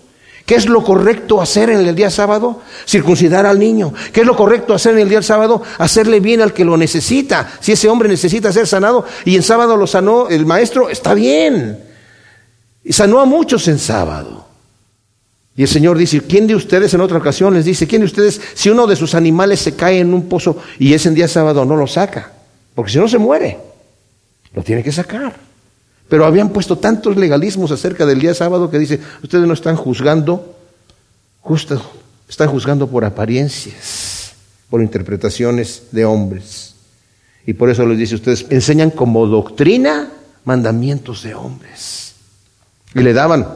[0.50, 2.60] ¿Qué es lo correcto hacer en el día sábado?
[2.84, 3.94] Circuncidar al niño.
[4.12, 5.62] ¿Qué es lo correcto hacer en el día sábado?
[5.78, 7.52] Hacerle bien al que lo necesita.
[7.60, 11.78] Si ese hombre necesita ser sanado y en sábado lo sanó el maestro, está bien.
[12.82, 14.48] Y sanó a muchos en sábado.
[15.54, 18.40] Y el Señor dice, ¿quién de ustedes en otra ocasión les dice, quién de ustedes,
[18.54, 21.64] si uno de sus animales se cae en un pozo y es en día sábado,
[21.64, 22.32] no lo saca?
[22.74, 23.56] Porque si no se muere,
[24.52, 25.49] lo tiene que sacar.
[26.10, 30.56] Pero habían puesto tantos legalismos acerca del día sábado que dice, ustedes no están juzgando,
[31.40, 31.80] justo,
[32.28, 34.32] están juzgando por apariencias,
[34.68, 36.74] por interpretaciones de hombres.
[37.46, 40.10] Y por eso les dice, ustedes enseñan como doctrina
[40.44, 42.14] mandamientos de hombres.
[42.92, 43.46] Y le daban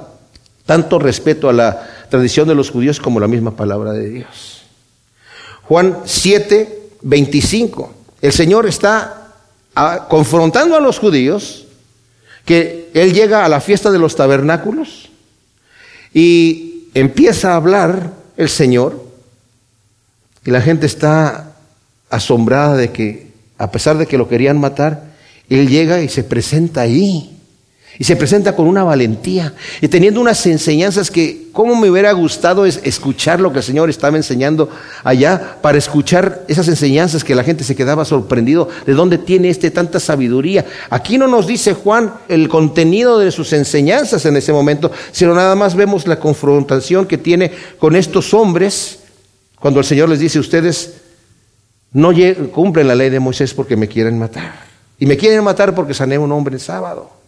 [0.64, 4.62] tanto respeto a la tradición de los judíos como la misma palabra de Dios.
[5.64, 7.94] Juan 7, 25.
[8.22, 9.32] El Señor está
[9.74, 11.64] ah, confrontando a los judíos
[12.44, 15.10] que Él llega a la fiesta de los tabernáculos
[16.12, 19.04] y empieza a hablar el Señor
[20.44, 21.56] y la gente está
[22.10, 25.14] asombrada de que, a pesar de que lo querían matar,
[25.48, 27.33] Él llega y se presenta ahí
[27.98, 32.66] y se presenta con una valentía y teniendo unas enseñanzas que, ¿cómo me hubiera gustado
[32.66, 34.68] es escuchar lo que el Señor estaba enseñando
[35.04, 39.70] allá para escuchar esas enseñanzas que la gente se quedaba sorprendido de dónde tiene este
[39.70, 40.64] tanta sabiduría?
[40.90, 45.54] Aquí no nos dice Juan el contenido de sus enseñanzas en ese momento, sino nada
[45.54, 48.98] más vemos la confrontación que tiene con estos hombres
[49.60, 50.96] cuando el Señor les dice, ustedes
[51.92, 52.12] no
[52.52, 54.52] cumplen la ley de Moisés porque me quieren matar.
[54.98, 57.23] Y me quieren matar porque sané un hombre el sábado.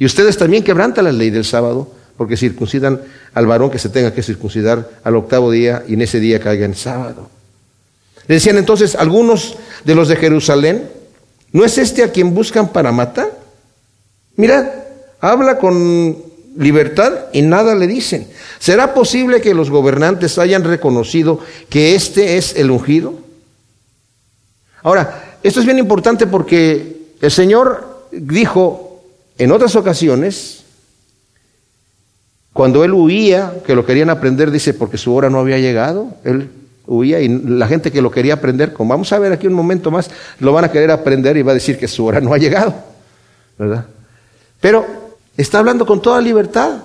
[0.00, 1.86] Y ustedes también quebrantan la ley del sábado
[2.16, 3.02] porque circuncidan
[3.34, 6.64] al varón que se tenga que circuncidar al octavo día y en ese día caiga
[6.64, 7.28] en sábado.
[8.26, 10.88] Le decían entonces algunos de los de Jerusalén,
[11.52, 13.30] ¿no es este a quien buscan para matar?
[14.36, 14.70] Mirad,
[15.20, 16.16] habla con
[16.56, 18.26] libertad y nada le dicen.
[18.58, 23.18] ¿Será posible que los gobernantes hayan reconocido que este es el ungido?
[24.82, 28.89] Ahora, esto es bien importante porque el Señor dijo
[29.40, 30.64] en otras ocasiones,
[32.52, 36.50] cuando él huía, que lo querían aprender, dice, porque su hora no había llegado, él
[36.86, 39.90] huía y la gente que lo quería aprender, como vamos a ver aquí un momento
[39.90, 42.36] más, lo van a querer aprender y va a decir que su hora no ha
[42.36, 42.74] llegado,
[43.58, 43.86] ¿verdad?
[44.60, 44.84] Pero
[45.38, 46.82] está hablando con toda libertad,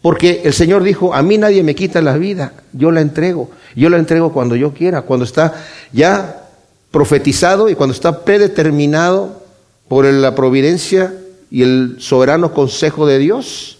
[0.00, 3.90] porque el Señor dijo, a mí nadie me quita la vida, yo la entrego, yo
[3.90, 6.48] la entrego cuando yo quiera, cuando está ya
[6.90, 9.42] profetizado y cuando está predeterminado
[9.88, 11.12] por la providencia
[11.52, 13.76] y el soberano consejo de Dios,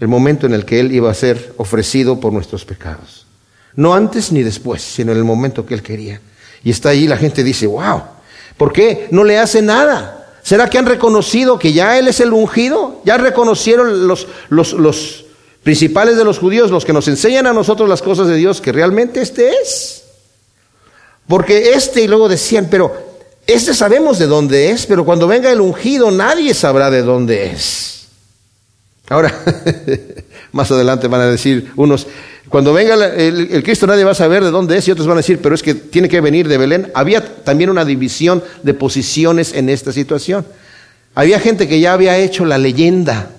[0.00, 3.26] el momento en el que Él iba a ser ofrecido por nuestros pecados.
[3.76, 6.20] No antes ni después, sino en el momento que Él quería.
[6.64, 8.02] Y está ahí, la gente dice, wow,
[8.56, 10.26] ¿por qué no le hace nada?
[10.42, 13.00] ¿Será que han reconocido que ya Él es el ungido?
[13.04, 15.24] ¿Ya reconocieron los, los, los
[15.62, 18.72] principales de los judíos, los que nos enseñan a nosotros las cosas de Dios, que
[18.72, 20.02] realmente este es?
[21.28, 23.13] Porque este, y luego decían, pero
[23.46, 28.06] este sabemos de dónde es, pero cuando venga el ungido nadie sabrá de dónde es.
[29.08, 29.34] Ahora,
[30.52, 32.06] más adelante van a decir unos,
[32.48, 35.20] cuando venga el, Cristo nadie va a saber de dónde es y otros van a
[35.20, 36.90] decir, pero es que tiene que venir de Belén.
[36.94, 40.46] Había también una división de posiciones en esta situación.
[41.14, 43.30] Había gente que ya había hecho la leyenda,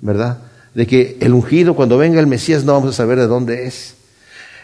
[0.00, 0.38] ¿verdad?
[0.74, 3.94] De que el ungido, cuando venga el Mesías, no vamos a saber de dónde es.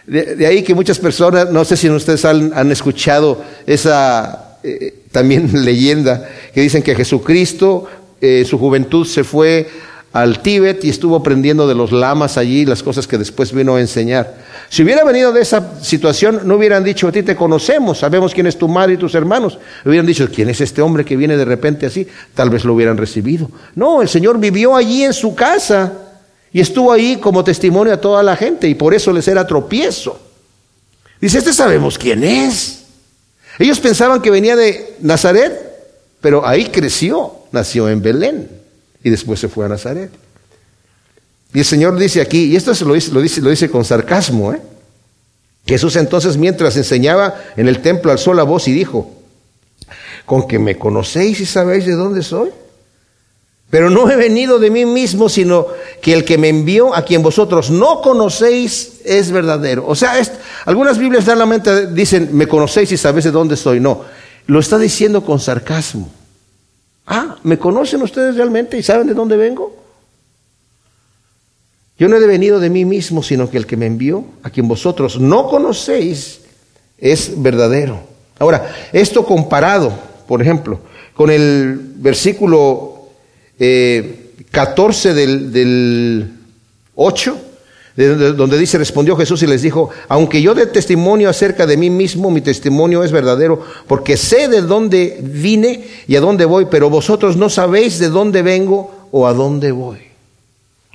[0.07, 6.29] De, ahí que muchas personas, no sé si ustedes han, escuchado esa eh, también leyenda,
[6.53, 7.87] que dicen que Jesucristo,
[8.21, 9.69] en eh, su juventud se fue
[10.13, 13.81] al Tíbet y estuvo aprendiendo de los lamas allí las cosas que después vino a
[13.81, 14.37] enseñar.
[14.71, 18.47] Si hubiera venido de esa situación, no hubieran dicho, a ti te conocemos, sabemos quién
[18.47, 19.59] es tu madre y tus hermanos.
[19.85, 22.07] Hubieran dicho, ¿quién es este hombre que viene de repente así?
[22.35, 23.51] Tal vez lo hubieran recibido.
[23.75, 25.93] No, el Señor vivió allí en su casa
[26.53, 30.19] y estuvo ahí como testimonio a toda la gente y por eso les era tropiezo.
[31.21, 32.78] Dice, este sabemos quién es.
[33.59, 35.53] Ellos pensaban que venía de Nazaret,
[36.21, 38.49] pero ahí creció, nació en Belén
[39.03, 40.11] y después se fue a Nazaret.
[41.53, 43.85] Y el Señor dice aquí, y esto se lo dice, lo dice, lo dice con
[43.85, 44.61] sarcasmo, ¿eh?
[45.67, 49.13] Jesús entonces mientras enseñaba en el templo alzó la voz y dijo,
[50.25, 52.51] con que me conocéis y sabéis de dónde soy.
[53.71, 55.67] Pero no he venido de mí mismo, sino
[56.01, 59.87] que el que me envió, a quien vosotros no conocéis, es verdadero.
[59.87, 60.15] O sea,
[60.65, 63.79] algunas Biblias mente dicen, me conocéis y sabéis de dónde soy.
[63.79, 64.05] No,
[64.47, 66.09] lo está diciendo con sarcasmo.
[67.07, 69.77] Ah, ¿me conocen ustedes realmente y saben de dónde vengo?
[71.99, 74.69] Yo no he venido de mí mismo, sino que el que me envió, a quien
[74.69, 76.41] vosotros no conocéis,
[76.97, 78.01] es verdadero.
[78.39, 79.93] Ahora, esto comparado,
[80.27, 80.81] por ejemplo,
[81.15, 82.88] con el versículo
[83.59, 86.31] 14 eh, del, del
[86.95, 87.39] 8,
[87.97, 92.31] donde dice, respondió Jesús y les dijo, aunque yo dé testimonio acerca de mí mismo,
[92.31, 97.37] mi testimonio es verdadero, porque sé de dónde vine y a dónde voy, pero vosotros
[97.37, 99.99] no sabéis de dónde vengo o a dónde voy.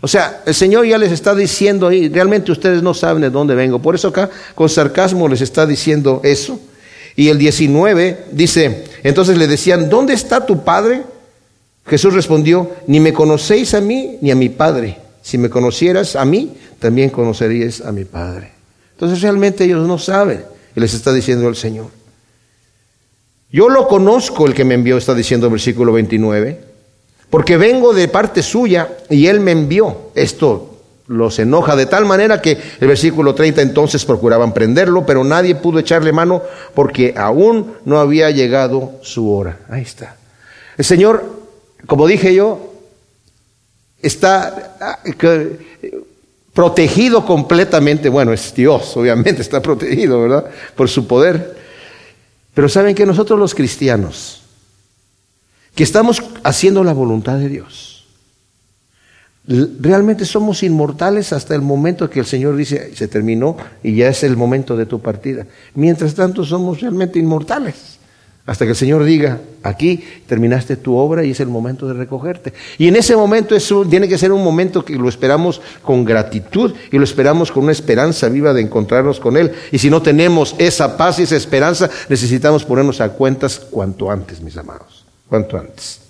[0.02, 3.56] O sea, el Señor ya les está diciendo ahí, realmente ustedes no saben de dónde
[3.56, 3.80] vengo.
[3.80, 6.60] Por eso acá con sarcasmo les está diciendo eso.
[7.15, 11.04] Y el 19 dice, entonces le decían, ¿dónde está tu padre?
[11.86, 14.98] Jesús respondió, ni me conocéis a mí ni a mi Padre.
[15.22, 18.52] Si me conocieras a mí, también conoceríais a mi Padre.
[18.93, 20.43] Entonces realmente ellos no saben.
[20.76, 21.88] Y les está diciendo el Señor.
[23.52, 26.60] Yo lo conozco el que me envió, está diciendo el versículo 29,
[27.30, 30.10] porque vengo de parte suya y él me envió.
[30.15, 35.54] Esto los enoja de tal manera que el versículo 30 entonces procuraban prenderlo, pero nadie
[35.54, 36.41] pudo echarle mano
[36.74, 39.60] porque aún no había llegado su hora.
[39.69, 40.15] Ahí está.
[40.78, 41.42] El Señor
[41.88, 42.74] como dije yo,
[44.02, 45.00] está ah,
[46.54, 50.46] protegido completamente, bueno, es Dios, obviamente está protegido, ¿verdad?
[50.76, 51.58] Por su poder.
[52.54, 54.43] Pero saben que nosotros los cristianos,
[55.74, 58.06] que estamos haciendo la voluntad de Dios,
[59.48, 64.24] realmente somos inmortales hasta el momento que el Señor dice, se terminó y ya es
[64.24, 65.48] el momento de tu partida.
[65.74, 68.00] Mientras tanto somos realmente inmortales.
[68.45, 72.53] Hasta que el Señor diga, aquí terminaste tu obra y es el momento de recogerte.
[72.77, 76.73] Y en ese momento eso tiene que ser un momento que lo esperamos con gratitud
[76.91, 79.53] y lo esperamos con una esperanza viva de encontrarnos con Él.
[79.71, 84.41] Y si no tenemos esa paz y esa esperanza, necesitamos ponernos a cuentas cuanto antes,
[84.41, 86.03] mis amados, cuanto antes.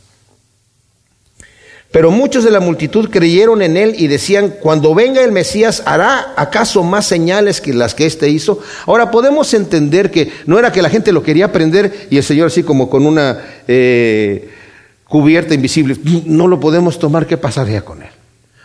[1.94, 6.34] Pero muchos de la multitud creyeron en él y decían, cuando venga el Mesías, ¿hará
[6.36, 8.60] acaso más señales que las que éste hizo?
[8.88, 12.48] Ahora podemos entender que no era que la gente lo quería aprender y el Señor
[12.48, 14.50] así como con una eh,
[15.08, 18.10] cubierta invisible, no lo podemos tomar, ¿qué pasaría con él?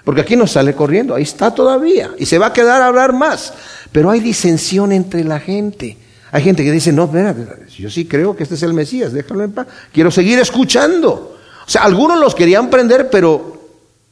[0.04, 3.12] Porque aquí nos sale corriendo, ahí está todavía y se va a quedar a hablar
[3.12, 3.52] más.
[3.92, 5.98] Pero hay disensión entre la gente.
[6.32, 7.36] Hay gente que dice, no, espera,
[7.76, 9.66] yo sí creo que este es el Mesías, déjalo en paz.
[9.92, 11.34] Quiero seguir escuchando.
[11.68, 13.60] O sea, algunos los querían prender, pero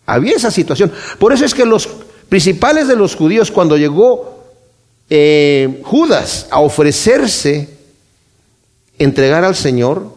[0.04, 0.92] había esa situación.
[1.18, 1.88] Por eso es que los
[2.28, 4.44] principales de los judíos, cuando llegó
[5.08, 7.70] eh, Judas a ofrecerse
[8.98, 10.12] entregar al Señor,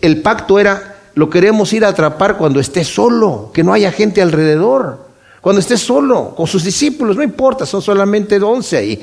[0.00, 4.22] el pacto era, lo queremos ir a atrapar cuando esté solo, que no haya gente
[4.22, 5.07] alrededor.
[5.48, 9.02] Cuando esté solo, con sus discípulos, no importa, son solamente once ahí,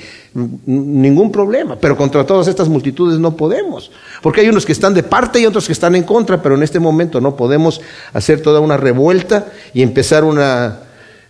[0.67, 1.75] ningún problema.
[1.75, 3.89] Pero contra todas estas multitudes no podemos,
[4.21, 6.61] porque hay unos que están de parte y otros que están en contra, pero en
[6.61, 7.81] este momento no podemos
[8.13, 10.81] hacer toda una revuelta y empezar una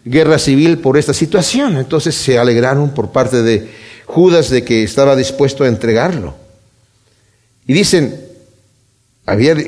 [0.03, 1.77] guerra civil por esta situación.
[1.77, 3.71] Entonces se alegraron por parte de
[4.07, 6.33] Judas de que estaba dispuesto a entregarlo.
[7.65, 8.19] Y dicen,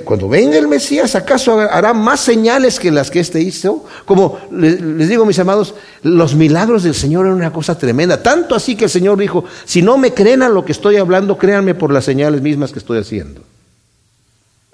[0.03, 3.85] cuando venga el Mesías, ¿acaso hará más señales que las que éste hizo?
[4.05, 8.21] Como les, digo, mis amados, los milagros del Señor eran una cosa tremenda.
[8.21, 11.39] Tanto así que el Señor dijo, si no me creen a lo que estoy hablando,
[11.39, 13.41] créanme por las señales mismas que estoy haciendo.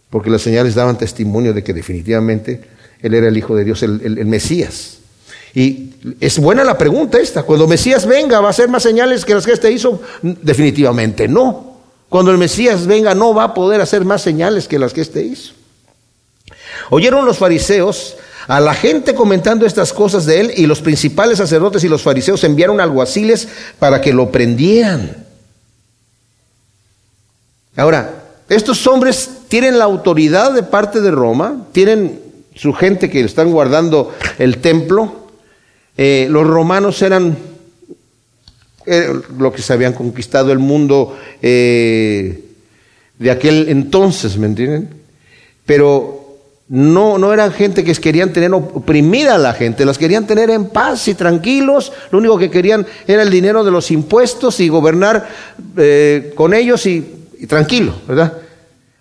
[0.09, 2.61] Porque las señales daban testimonio de que definitivamente
[3.01, 4.97] Él era el Hijo de Dios, el, Mesías.
[5.55, 7.43] Y es buena la pregunta esta.
[7.43, 10.01] Cuando Mesías venga, ¿va a hacer más señales que las que éste hizo?
[10.21, 11.72] Definitivamente no.
[12.13, 15.23] Cuando el Mesías venga no va a poder hacer más señales que las que éste
[15.23, 15.53] hizo.
[16.91, 21.83] Oyeron los fariseos a la gente comentando estas cosas de él y los principales sacerdotes
[21.83, 23.47] y los fariseos enviaron alguaciles
[23.79, 25.25] para que lo prendieran.
[27.75, 32.21] Ahora, estos hombres tienen la autoridad de parte de Roma, tienen
[32.53, 35.29] su gente que están guardando el templo.
[35.97, 37.35] Eh, los romanos eran
[38.85, 42.43] lo que se habían conquistado el mundo eh,
[43.19, 44.89] de aquel entonces, ¿me entienden?
[45.65, 46.37] Pero
[46.69, 50.69] no, no eran gente que querían tener oprimida a la gente, las querían tener en
[50.69, 55.27] paz y tranquilos, lo único que querían era el dinero de los impuestos y gobernar
[55.77, 57.05] eh, con ellos y,
[57.39, 58.33] y tranquilo, ¿verdad?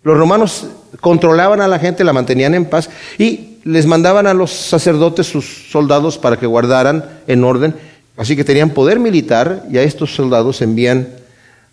[0.02, 0.66] Los romanos
[1.00, 5.70] controlaban a la gente, la mantenían en paz y les mandaban a los sacerdotes sus
[5.70, 7.74] soldados para que guardaran en orden
[8.22, 11.08] Así que tenían poder militar y a estos soldados envían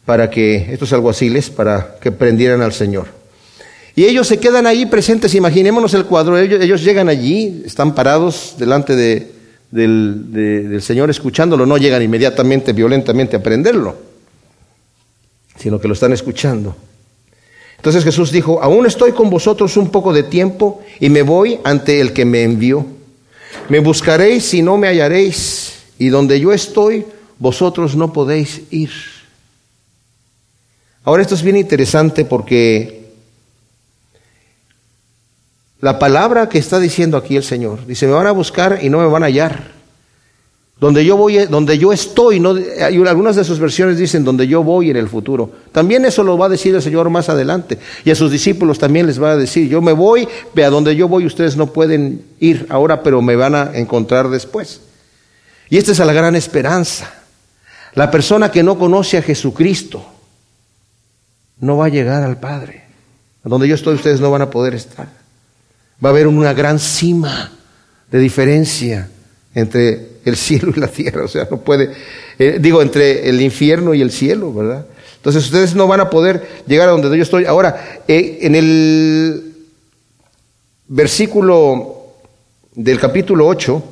[0.03, 3.05] para que, estos alguaciles, para que prendieran al Señor.
[3.95, 8.95] Y ellos se quedan ahí presentes, imaginémonos el cuadro, ellos, llegan allí, están parados delante
[8.95, 9.31] de,
[9.69, 13.97] del, del Señor escuchándolo, no llegan inmediatamente, violentamente a prenderlo,
[15.55, 16.75] sino que lo están escuchando.
[17.77, 22.01] Entonces Jesús dijo, aún estoy con vosotros un poco de tiempo y me voy ante
[22.01, 22.87] el que me envió.
[23.69, 27.05] Me buscaréis y no me hallaréis y donde yo estoy,
[27.37, 28.89] vosotros no podéis ir.
[31.03, 32.99] Ahora esto es bien interesante porque
[35.81, 38.99] la palabra que está diciendo aquí el Señor, dice, me van a buscar y no
[38.99, 39.79] me van a hallar.
[40.79, 44.63] Donde yo voy, donde yo estoy, no, hay algunas de sus versiones dicen donde yo
[44.63, 45.51] voy en el futuro.
[45.73, 47.77] También eso lo va a decir el Señor más adelante.
[48.05, 50.95] Y a sus discípulos también les va a decir, yo me voy, ve a donde
[50.95, 54.79] yo voy, ustedes no pueden ir ahora, pero me van a encontrar después.
[55.69, 57.11] Y esta es la gran esperanza.
[57.93, 60.05] La persona que no conoce a Jesucristo
[61.59, 62.83] no va a llegar al Padre.
[63.43, 65.07] Donde yo estoy ustedes no van a poder estar.
[66.03, 67.51] Va a haber una gran cima
[68.11, 69.09] de diferencia
[69.53, 71.25] entre el cielo y la tierra.
[71.25, 71.91] O sea, no puede,
[72.37, 74.85] eh, digo, entre el infierno y el cielo, ¿verdad?
[75.17, 77.45] Entonces ustedes no van a poder llegar a donde yo estoy.
[77.45, 79.53] Ahora, eh, en el
[80.87, 82.13] versículo
[82.73, 83.83] del capítulo 8,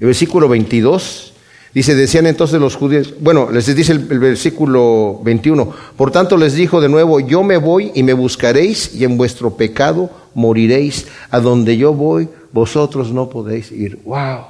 [0.00, 1.32] el versículo 22
[1.74, 6.80] dice, decían entonces los judíos, bueno, les dice el, versículo 21, por tanto les dijo
[6.80, 11.76] de nuevo, yo me voy y me buscaréis y en vuestro pecado moriréis, a donde
[11.76, 14.00] yo voy vosotros no podéis ir.
[14.04, 14.40] ¡Wow!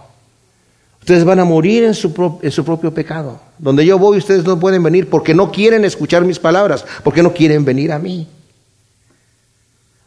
[1.00, 3.40] Ustedes van a morir en su, en su propio pecado.
[3.58, 7.32] Donde yo voy ustedes no pueden venir porque no quieren escuchar mis palabras, porque no
[7.32, 8.28] quieren venir a mí.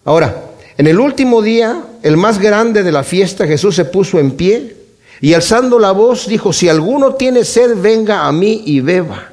[0.06, 0.44] Ahora,
[0.78, 4.81] en el último día, el más grande de la fiesta, Jesús se puso en pie
[5.22, 9.30] y alzando la voz dijo, si alguno tiene sed, venga a mí y beba.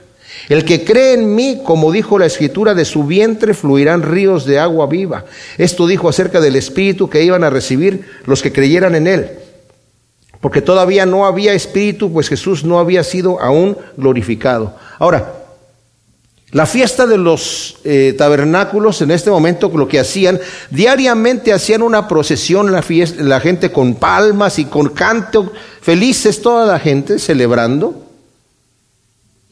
[0.50, 4.58] El que cree en mí, como dijo la escritura, de su vientre fluirán ríos de
[4.58, 5.24] agua viva.
[5.56, 9.30] Esto dijo acerca del Espíritu que iban a recibir los que creyeran en él.
[10.40, 14.76] Porque todavía no había Espíritu, pues Jesús no había sido aún glorificado.
[14.98, 15.37] Ahora,
[16.50, 22.08] la fiesta de los eh, tabernáculos en este momento lo que hacían, diariamente hacían una
[22.08, 25.52] procesión la, fiesta, la gente con palmas y con canto,
[25.82, 28.02] felices toda la gente celebrando,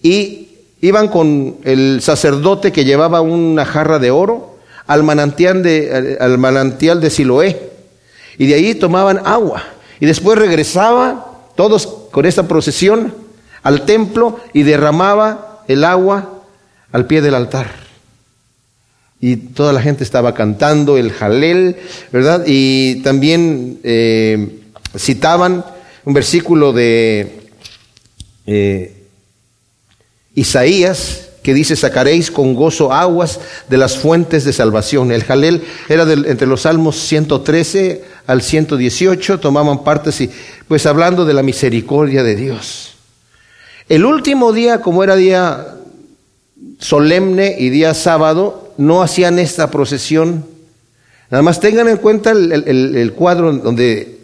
[0.02, 0.48] y
[0.80, 4.56] iban con el sacerdote que llevaba una jarra de oro
[4.86, 7.72] al manantial de, Siloé,
[8.38, 9.64] y de ahí tomaban agua,
[10.00, 13.14] y después regresaba todos con esta procesión
[13.62, 16.35] al templo y derramaba el agua
[16.92, 17.70] al pie del altar.
[19.20, 21.76] Y toda la gente estaba cantando el jalel,
[22.12, 22.44] ¿verdad?
[22.46, 24.60] Y también eh,
[24.96, 25.64] citaban
[26.04, 27.46] un versículo de,
[28.46, 28.92] eh,
[30.34, 35.12] Isaías, que dice, sacaréis con gozo aguas de las fuentes de salvación.
[35.12, 40.30] El Jalel era entre los salmos 113 al 118, tomaban partes y
[40.68, 42.94] pues hablando de la misericordia de Dios.
[43.88, 45.75] El último día, como era día
[46.78, 50.44] solemne y día sábado, no hacían esta procesión.
[51.30, 54.20] Nada más tengan en cuenta el, cuadro donde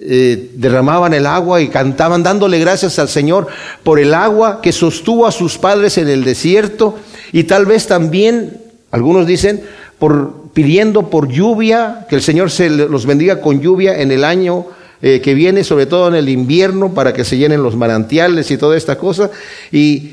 [0.00, 3.46] eh, derramaban el agua y cantaban dándole gracias al Señor
[3.82, 6.98] por el agua que sostuvo a sus padres en el desierto
[7.32, 9.62] y tal vez también, algunos dicen,
[9.98, 14.66] por pidiendo por lluvia, que el Señor se los bendiga con lluvia en el año
[15.02, 18.56] eh, que viene, sobre todo en el invierno, para que se llenen los manantiales y
[18.56, 19.30] toda esta cosa.
[19.72, 20.12] Y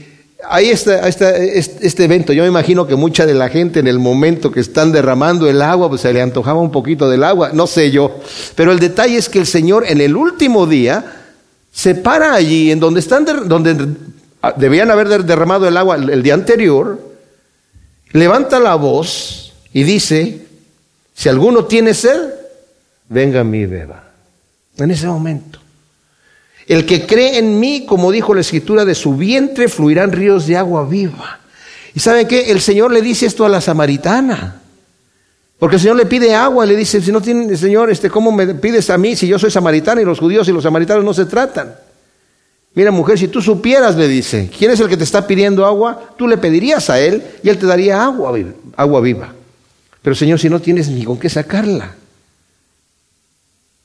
[0.49, 2.33] ahí está, este evento.
[2.33, 5.61] Yo me imagino que mucha de la gente en el momento que están derramando el
[5.61, 8.19] agua, pues se le antojaba un poquito del agua, no sé yo.
[8.55, 11.05] Pero el detalle es que el Señor en el último día
[11.71, 13.75] se para allí, en donde están, donde
[14.57, 16.99] debían haber derramado el agua el día anterior,
[18.11, 20.45] levanta la voz y dice,
[21.15, 22.33] si alguno tiene sed,
[23.07, 24.11] venga a mí beba
[24.77, 25.60] en ese momento.
[26.67, 30.57] El que cree en mí, como dijo la escritura, de su vientre fluirán ríos de
[30.57, 31.39] agua viva.
[31.93, 32.51] ¿Y sabe qué?
[32.51, 34.61] El Señor le dice esto a la samaritana.
[35.59, 38.47] Porque el Señor le pide agua, le dice, si no tiene, Señor, este, ¿cómo me
[38.55, 41.25] pides a mí si yo soy samaritana y los judíos y los samaritanos no se
[41.25, 41.75] tratan?
[42.73, 46.15] Mira, mujer, si tú supieras, le dice, ¿quién es el que te está pidiendo agua?
[46.17, 48.33] Tú le pedirías a él y él te daría agua,
[48.75, 49.33] agua viva.
[50.01, 51.95] Pero Señor, si no tienes ni con qué sacarla.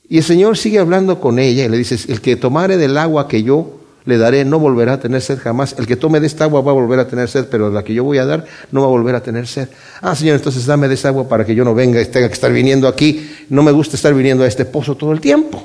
[0.09, 3.27] Y el Señor sigue hablando con ella y le dice, el que tomare del agua
[3.27, 5.75] que yo le daré no volverá a tener sed jamás.
[5.77, 7.93] El que tome de esta agua va a volver a tener sed, pero la que
[7.93, 9.67] yo voy a dar no va a volver a tener sed.
[10.01, 12.33] Ah, Señor, entonces dame de esa agua para que yo no venga y tenga que
[12.33, 13.29] estar viniendo aquí.
[13.49, 15.61] No me gusta estar viniendo a este pozo todo el tiempo.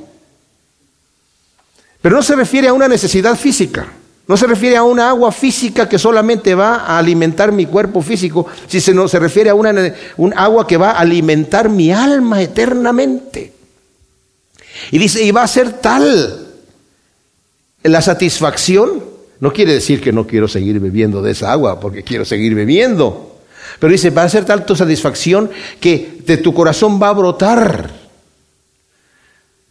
[2.00, 3.86] Pero no se refiere a una necesidad física.
[4.26, 8.46] No se refiere a una agua física que solamente va a alimentar mi cuerpo físico,
[8.66, 12.42] si se, no, se refiere a una, un agua que va a alimentar mi alma
[12.42, 13.61] eternamente.
[14.90, 16.46] Y dice, y va a ser tal
[17.82, 19.04] la satisfacción.
[19.40, 23.40] No quiere decir que no quiero seguir bebiendo de esa agua, porque quiero seguir bebiendo.
[23.78, 25.50] Pero dice, va a ser tal tu satisfacción
[25.80, 27.90] que de tu corazón va a brotar.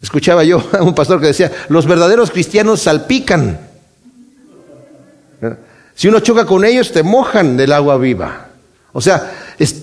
[0.01, 3.59] Escuchaba yo a un pastor que decía, los verdaderos cristianos salpican.
[5.95, 8.49] Si uno choca con ellos, te mojan del agua viva.
[8.93, 9.31] O sea,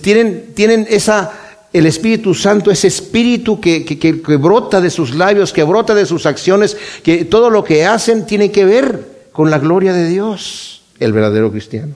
[0.01, 1.31] tienen, tienen esa
[1.71, 6.75] el Espíritu Santo, ese espíritu que, brota de sus labios, que brota de sus acciones,
[7.03, 11.51] que todo lo que hacen tiene que ver con la gloria de Dios, el verdadero
[11.51, 11.93] cristiano.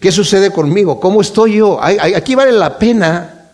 [0.00, 1.00] ¿Qué sucede conmigo?
[1.00, 1.80] ¿Cómo estoy yo?
[1.82, 3.50] Aquí vale la pena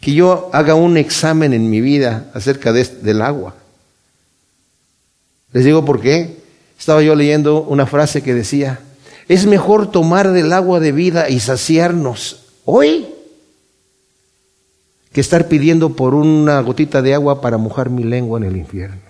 [0.00, 3.54] que yo haga un examen en mi vida acerca de, del agua.
[5.52, 6.40] Les digo por qué.
[6.78, 8.80] Estaba yo leyendo una frase que decía,
[9.28, 13.09] es mejor tomar del agua de vida y saciarnos hoy
[15.12, 19.00] que estar pidiendo por una gotita de agua para mojar mi lengua en el infierno.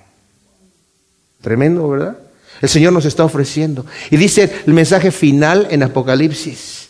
[1.41, 2.19] Tremendo, ¿verdad?
[2.61, 3.87] El Señor nos está ofreciendo.
[4.11, 6.89] Y dice el mensaje final en Apocalipsis,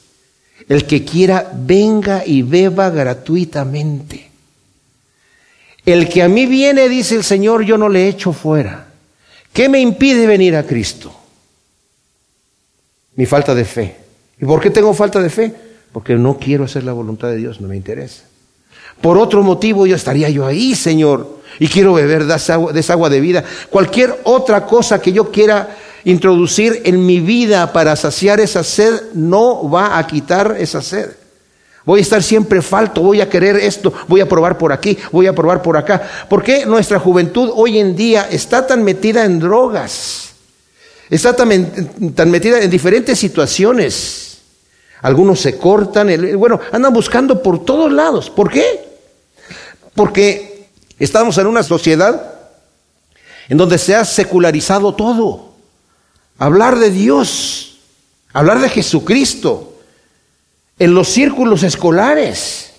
[0.69, 4.31] el que quiera venga y beba gratuitamente.
[5.85, 8.89] El que a mí viene, dice el Señor, yo no le echo fuera.
[9.53, 11.13] ¿Qué me impide venir a Cristo?
[13.17, 13.97] Mi falta de fe.
[14.41, 15.53] ¿Y por qué tengo falta de fe?
[15.93, 18.30] Porque no quiero hacer la voluntad de Dios, no me interesa.
[19.01, 23.21] Por otro motivo yo estaría yo ahí, Señor, y quiero beber de esa, agua, de
[23.21, 23.45] vida.
[23.71, 29.69] Cualquier otra cosa que yo quiera introducir en mi vida para saciar esa sed no
[29.69, 31.11] va a quitar esa sed.
[31.85, 35.27] Voy a estar siempre falto, voy a querer esto, voy a probar por aquí, voy
[35.27, 36.03] a probar por acá.
[36.29, 40.31] ¿Por qué nuestra juventud hoy en día está tan metida en drogas?
[41.09, 44.39] Está tan, tan metida en diferentes situaciones.
[45.03, 48.29] Algunos se cortan, bueno, andan buscando por todos lados.
[48.29, 48.90] ¿Por qué?
[50.01, 52.41] Porque estamos en una sociedad
[53.51, 55.53] en donde se ha secularizado todo.
[56.39, 57.81] Hablar de Dios,
[58.33, 59.79] hablar de Jesucristo,
[60.79, 62.71] en los círculos escolares,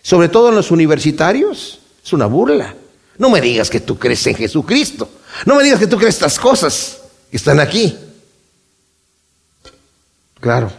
[0.00, 2.74] sobre todo en los universitarios, es una burla.
[3.18, 5.06] No me digas que tú crees en Jesucristo.
[5.44, 7.94] No me digas que tú crees estas cosas que están aquí.
[10.40, 10.72] Claro.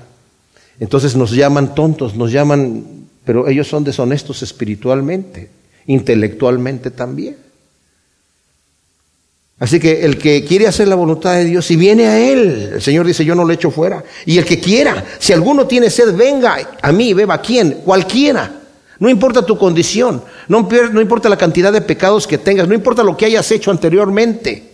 [0.80, 7.38] Entonces nos llaman tontos, nos llaman, pero ellos son deshonestos espiritualmente intelectualmente también.
[9.60, 12.82] Así que el que quiere hacer la voluntad de Dios, si viene a Él, el
[12.82, 14.04] Señor dice, yo no le echo fuera.
[14.26, 17.40] Y el que quiera, si alguno tiene sed, venga a mí, beba.
[17.40, 17.82] ¿Quién?
[17.86, 18.60] Cualquiera.
[18.98, 23.04] No importa tu condición, no, no importa la cantidad de pecados que tengas, no importa
[23.04, 24.72] lo que hayas hecho anteriormente.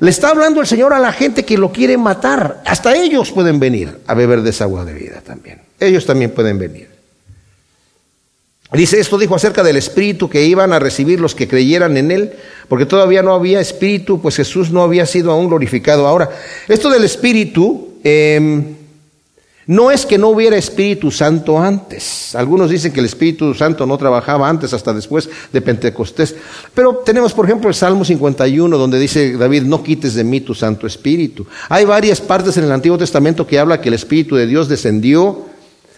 [0.00, 2.62] Le está hablando el Señor a la gente que lo quiere matar.
[2.64, 5.60] Hasta ellos pueden venir a beber de esa agua de vida también.
[5.78, 6.88] Ellos también pueden venir.
[8.72, 12.32] Dice, esto dijo acerca del Espíritu que iban a recibir los que creyeran en Él,
[12.68, 16.06] porque todavía no había Espíritu, pues Jesús no había sido aún glorificado.
[16.06, 16.30] Ahora,
[16.68, 18.76] esto del Espíritu, eh,
[19.70, 22.34] no es que no hubiera Espíritu Santo antes.
[22.34, 26.34] Algunos dicen que el Espíritu Santo no trabajaba antes, hasta después de Pentecostés.
[26.74, 30.56] Pero tenemos, por ejemplo, el Salmo 51, donde dice David, no quites de mí tu
[30.56, 31.46] Santo Espíritu.
[31.68, 35.46] Hay varias partes en el Antiguo Testamento que habla que el Espíritu de Dios descendió,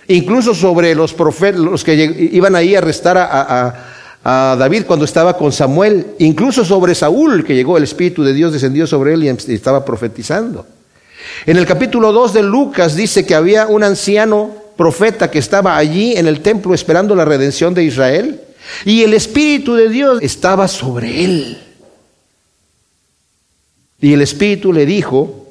[0.09, 3.93] incluso sobre los profetas, los que iban ahí a arrestar a,
[4.25, 8.53] a David cuando estaba con Samuel, incluso sobre Saúl, que llegó el Espíritu de Dios,
[8.53, 10.67] descendió sobre él y estaba profetizando.
[11.47, 16.17] En el capítulo 2 de Lucas dice que había un anciano profeta que estaba allí
[16.17, 18.41] en el templo esperando la redención de Israel
[18.85, 21.59] y el Espíritu de Dios estaba sobre él.
[24.01, 25.42] Y el Espíritu le dijo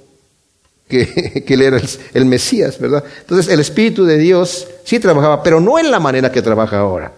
[1.45, 1.81] que, él era
[2.13, 3.03] el, Mesías, ¿verdad?
[3.21, 7.13] Entonces el Espíritu de Dios sí trabajaba, pero no en la manera que trabaja ahora.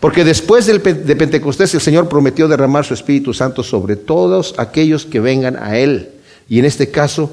[0.00, 5.20] Porque después de Pentecostés el Señor prometió derramar su Espíritu Santo sobre todos aquellos que
[5.20, 6.08] vengan a Él.
[6.48, 7.30] Y en este caso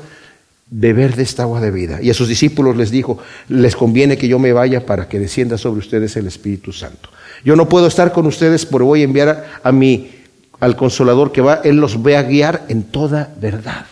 [0.69, 1.99] beber de esta agua de vida.
[2.01, 5.57] Y a sus discípulos les dijo, les conviene que yo me vaya para que descienda
[5.57, 7.09] sobre ustedes el Espíritu Santo.
[7.43, 10.11] Yo no puedo estar con ustedes, pero voy a enviar a, mi,
[10.59, 13.85] al consolador que va, Él los va a guiar en toda verdad.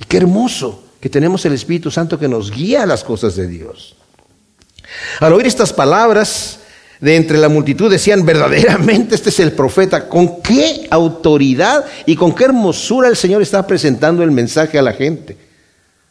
[0.00, 3.46] Y qué hermoso que tenemos el Espíritu Santo que nos guía a las cosas de
[3.46, 3.96] Dios.
[5.20, 6.60] Al oír estas palabras,
[7.00, 10.08] de entre la multitud decían, verdaderamente este es el profeta.
[10.08, 14.92] ¿Con qué autoridad y con qué hermosura el Señor está presentando el mensaje a la
[14.92, 15.36] gente?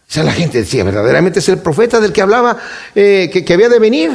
[0.07, 2.57] O sea, la gente decía, verdaderamente es el profeta del que hablaba,
[2.93, 4.11] eh, que, había de venir.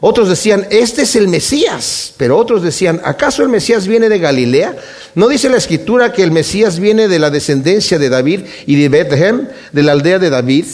[0.00, 2.14] Otros decían, este es el Mesías.
[2.16, 4.76] Pero otros decían, ¿acaso el Mesías viene de Galilea?
[5.14, 8.88] ¿No dice la escritura que el Mesías viene de la descendencia de David y de
[8.88, 10.66] Bethlehem, de la aldea de David?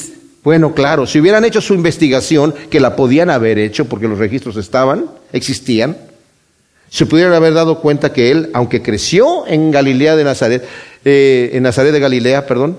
[0.43, 4.59] Bueno, claro, si hubieran hecho su investigación, que la podían haber hecho porque los registros
[4.59, 5.97] estaban, existían,
[6.91, 10.65] se pudieran haber dado cuenta que él, aunque creció en Galilea de Nazaret,
[11.05, 12.79] eh, en Nazaret de Galilea, perdón,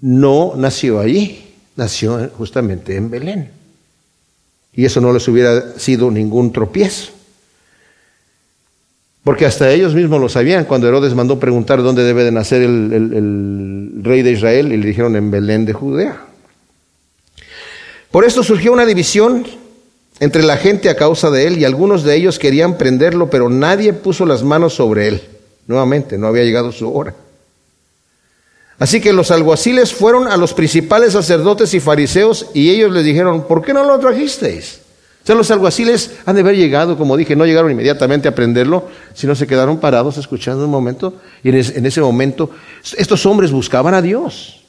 [0.00, 3.61] no nació allí, nació justamente en Belén.
[4.74, 7.12] Y eso no les hubiera sido ningún tropiezo.
[9.24, 12.92] Porque hasta ellos mismos lo sabían cuando Herodes mandó preguntar dónde debe de nacer el,
[12.92, 16.20] el rey de Israel y le dijeron en Belén de Judea.
[18.10, 19.46] Por esto surgió una división
[20.20, 23.92] entre la gente a causa de él y algunos de ellos querían prenderlo, pero nadie
[23.92, 25.22] puso las manos sobre él.
[25.66, 27.14] Nuevamente, no había llegado su hora.
[28.78, 33.46] Así que los alguaciles fueron a los principales sacerdotes y fariseos y ellos les dijeron,
[33.46, 34.80] ¿por qué no lo trajisteis?
[35.22, 38.88] O sea, los alguaciles han de haber llegado, como dije, no llegaron inmediatamente a prenderlo,
[39.14, 41.14] sino se quedaron parados escuchando un momento.
[41.44, 42.50] Y en ese momento
[42.96, 44.62] estos hombres buscaban a Dios.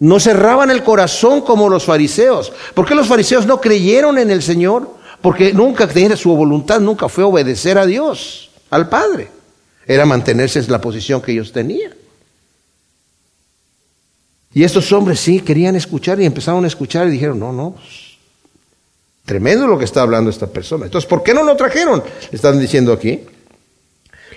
[0.00, 2.52] No cerraban el corazón como los fariseos.
[2.74, 4.88] ¿Por qué los fariseos no creyeron en el Señor?
[5.22, 9.28] Porque nunca su voluntad, nunca fue obedecer a Dios, al Padre.
[9.86, 11.99] Era mantenerse en la posición que ellos tenían.
[14.52, 18.18] Y estos hombres sí querían escuchar y empezaron a escuchar y dijeron, no, no, pues,
[19.24, 20.86] tremendo lo que está hablando esta persona.
[20.86, 22.02] Entonces, ¿por qué no lo trajeron?
[22.32, 23.20] Están diciendo aquí.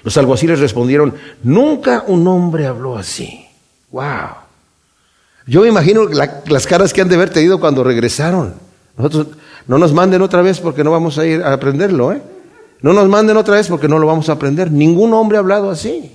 [0.04, 3.46] Los alguaciles respondieron, nunca un hombre habló así.
[3.92, 4.44] Wow.
[5.48, 8.54] Yo me imagino las caras que han de haber tenido cuando regresaron.
[8.98, 9.28] Nosotros,
[9.68, 12.22] no nos manden otra vez porque no vamos a ir a aprenderlo, ¿eh?
[12.82, 14.70] No nos manden otra vez porque no lo vamos a aprender.
[14.70, 16.12] Ningún hombre ha hablado así.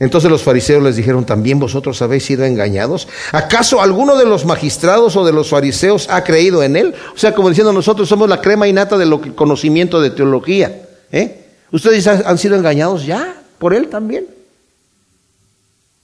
[0.00, 3.06] Entonces los fariseos les dijeron, ¿también vosotros habéis sido engañados?
[3.32, 6.94] ¿Acaso alguno de los magistrados o de los fariseos ha creído en él?
[7.14, 10.88] O sea, como diciendo, nosotros somos la crema innata del conocimiento de teología.
[11.12, 11.44] ¿eh?
[11.70, 14.26] ¿Ustedes han sido engañados ya por él también?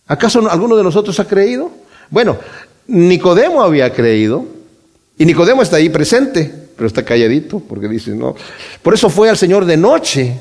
[0.07, 1.71] ¿Acaso alguno de nosotros ha creído?
[2.11, 2.37] Bueno,
[2.89, 4.45] Nicodemo había creído,
[5.17, 8.37] y Nicodemo está ahí presente, pero está calladito, porque dice, no.
[8.83, 10.39] Por eso fue al Señor de noche,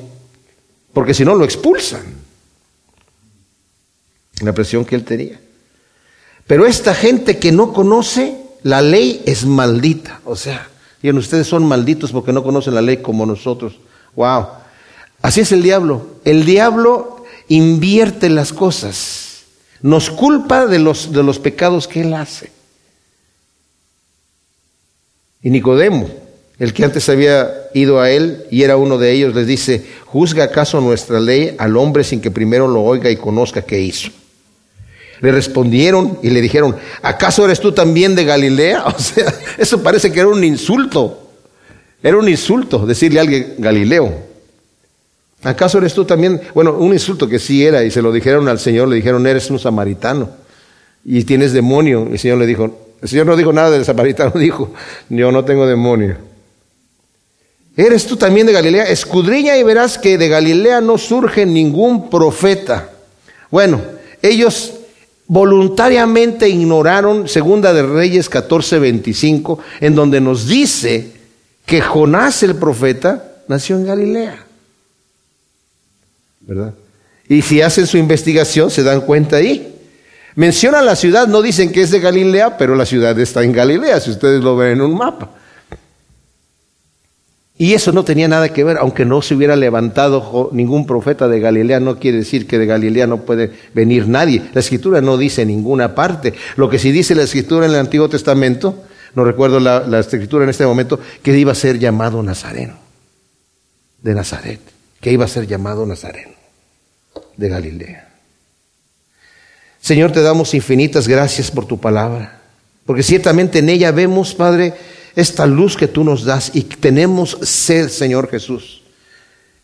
[0.91, 2.24] porque si no lo expulsan
[4.41, 5.39] la presión que él tenía.
[6.47, 10.21] Pero esta gente que no conoce la ley es maldita.
[10.25, 10.69] O sea,
[11.01, 13.79] y ustedes son malditos porque no conocen la ley como nosotros.
[14.15, 14.47] Wow.
[15.21, 16.07] Así es el diablo.
[16.23, 19.43] El diablo invierte las cosas.
[19.81, 22.51] Nos culpa de los, de los pecados que él hace.
[25.43, 26.09] Y Nicodemo,
[26.57, 30.45] el que antes había ido a él y era uno de ellos, les dice, ¿juzga
[30.45, 34.09] acaso nuestra ley al hombre sin que primero lo oiga y conozca qué hizo?
[35.26, 38.84] Le respondieron y le dijeron, ¿acaso eres tú también de Galilea?
[38.95, 41.32] O sea, eso parece que era un insulto.
[42.03, 44.13] Era un insulto decirle a alguien Galileo.
[45.41, 46.39] ¿Acaso eres tú también?
[46.53, 49.49] Bueno, un insulto que sí era y se lo dijeron al Señor, le dijeron, eres
[49.49, 50.30] un samaritano
[51.03, 52.07] y tienes demonio.
[52.11, 54.76] El Señor le dijo, el Señor no dijo nada del samaritano, dijo,
[55.09, 56.17] yo no tengo demonio.
[57.76, 58.84] ¿Eres tú también de Galilea?
[58.91, 62.91] Escudriña y verás que de Galilea no surge ningún profeta.
[63.49, 63.82] Bueno,
[64.21, 64.76] ellos
[65.28, 71.11] voluntariamente ignoraron Segunda de Reyes 14:25, en donde nos dice
[71.65, 74.45] que Jonás el profeta nació en Galilea.
[76.41, 76.73] ¿verdad?
[77.28, 79.71] Y si hacen su investigación se dan cuenta ahí.
[80.36, 83.99] Mencionan la ciudad, no dicen que es de Galilea, pero la ciudad está en Galilea,
[83.99, 85.32] si ustedes lo ven en un mapa.
[87.58, 91.39] Y eso no tenía nada que ver, aunque no se hubiera levantado ningún profeta de
[91.39, 94.41] Galilea, no quiere decir que de Galilea no puede venir nadie.
[94.53, 96.34] La escritura no dice ninguna parte.
[96.58, 98.84] Lo que sí dice la escritura en el Antiguo Testamento,
[99.16, 102.76] no recuerdo la, la escritura en este momento, que iba a ser llamado Nazareno,
[104.01, 104.60] de Nazaret,
[104.99, 106.36] que iba a ser llamado Nazareno
[107.38, 108.10] de Galilea.
[109.80, 112.41] Señor, te damos infinitas gracias por tu palabra,
[112.86, 114.74] porque ciertamente en ella vemos, Padre,
[115.16, 118.82] esta luz que tú nos das y tenemos sed, Señor Jesús.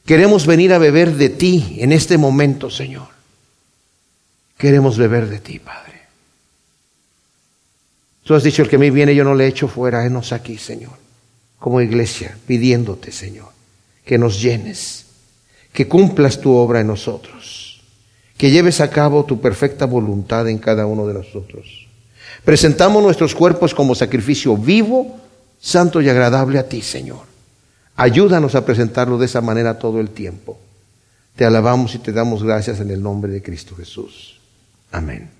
[0.05, 3.07] Queremos venir a beber de ti en este momento, Señor.
[4.57, 6.01] Queremos beber de ti, Padre.
[8.23, 10.57] Tú has dicho, el que a mí viene yo no le echo fuera, enos aquí,
[10.57, 10.93] Señor,
[11.59, 13.49] como iglesia, pidiéndote, Señor,
[14.05, 15.05] que nos llenes,
[15.73, 17.71] que cumplas tu obra en nosotros
[18.41, 21.85] que lleves a cabo tu perfecta voluntad en cada uno de nosotros.
[22.43, 25.19] Presentamos nuestros cuerpos como sacrificio vivo,
[25.61, 27.31] santo y agradable a ti, Señor.
[27.95, 30.59] Ayúdanos a presentarlo de esa manera todo el tiempo.
[31.35, 34.41] Te alabamos y te damos gracias en el nombre de Cristo Jesús.
[34.91, 35.31] Amén.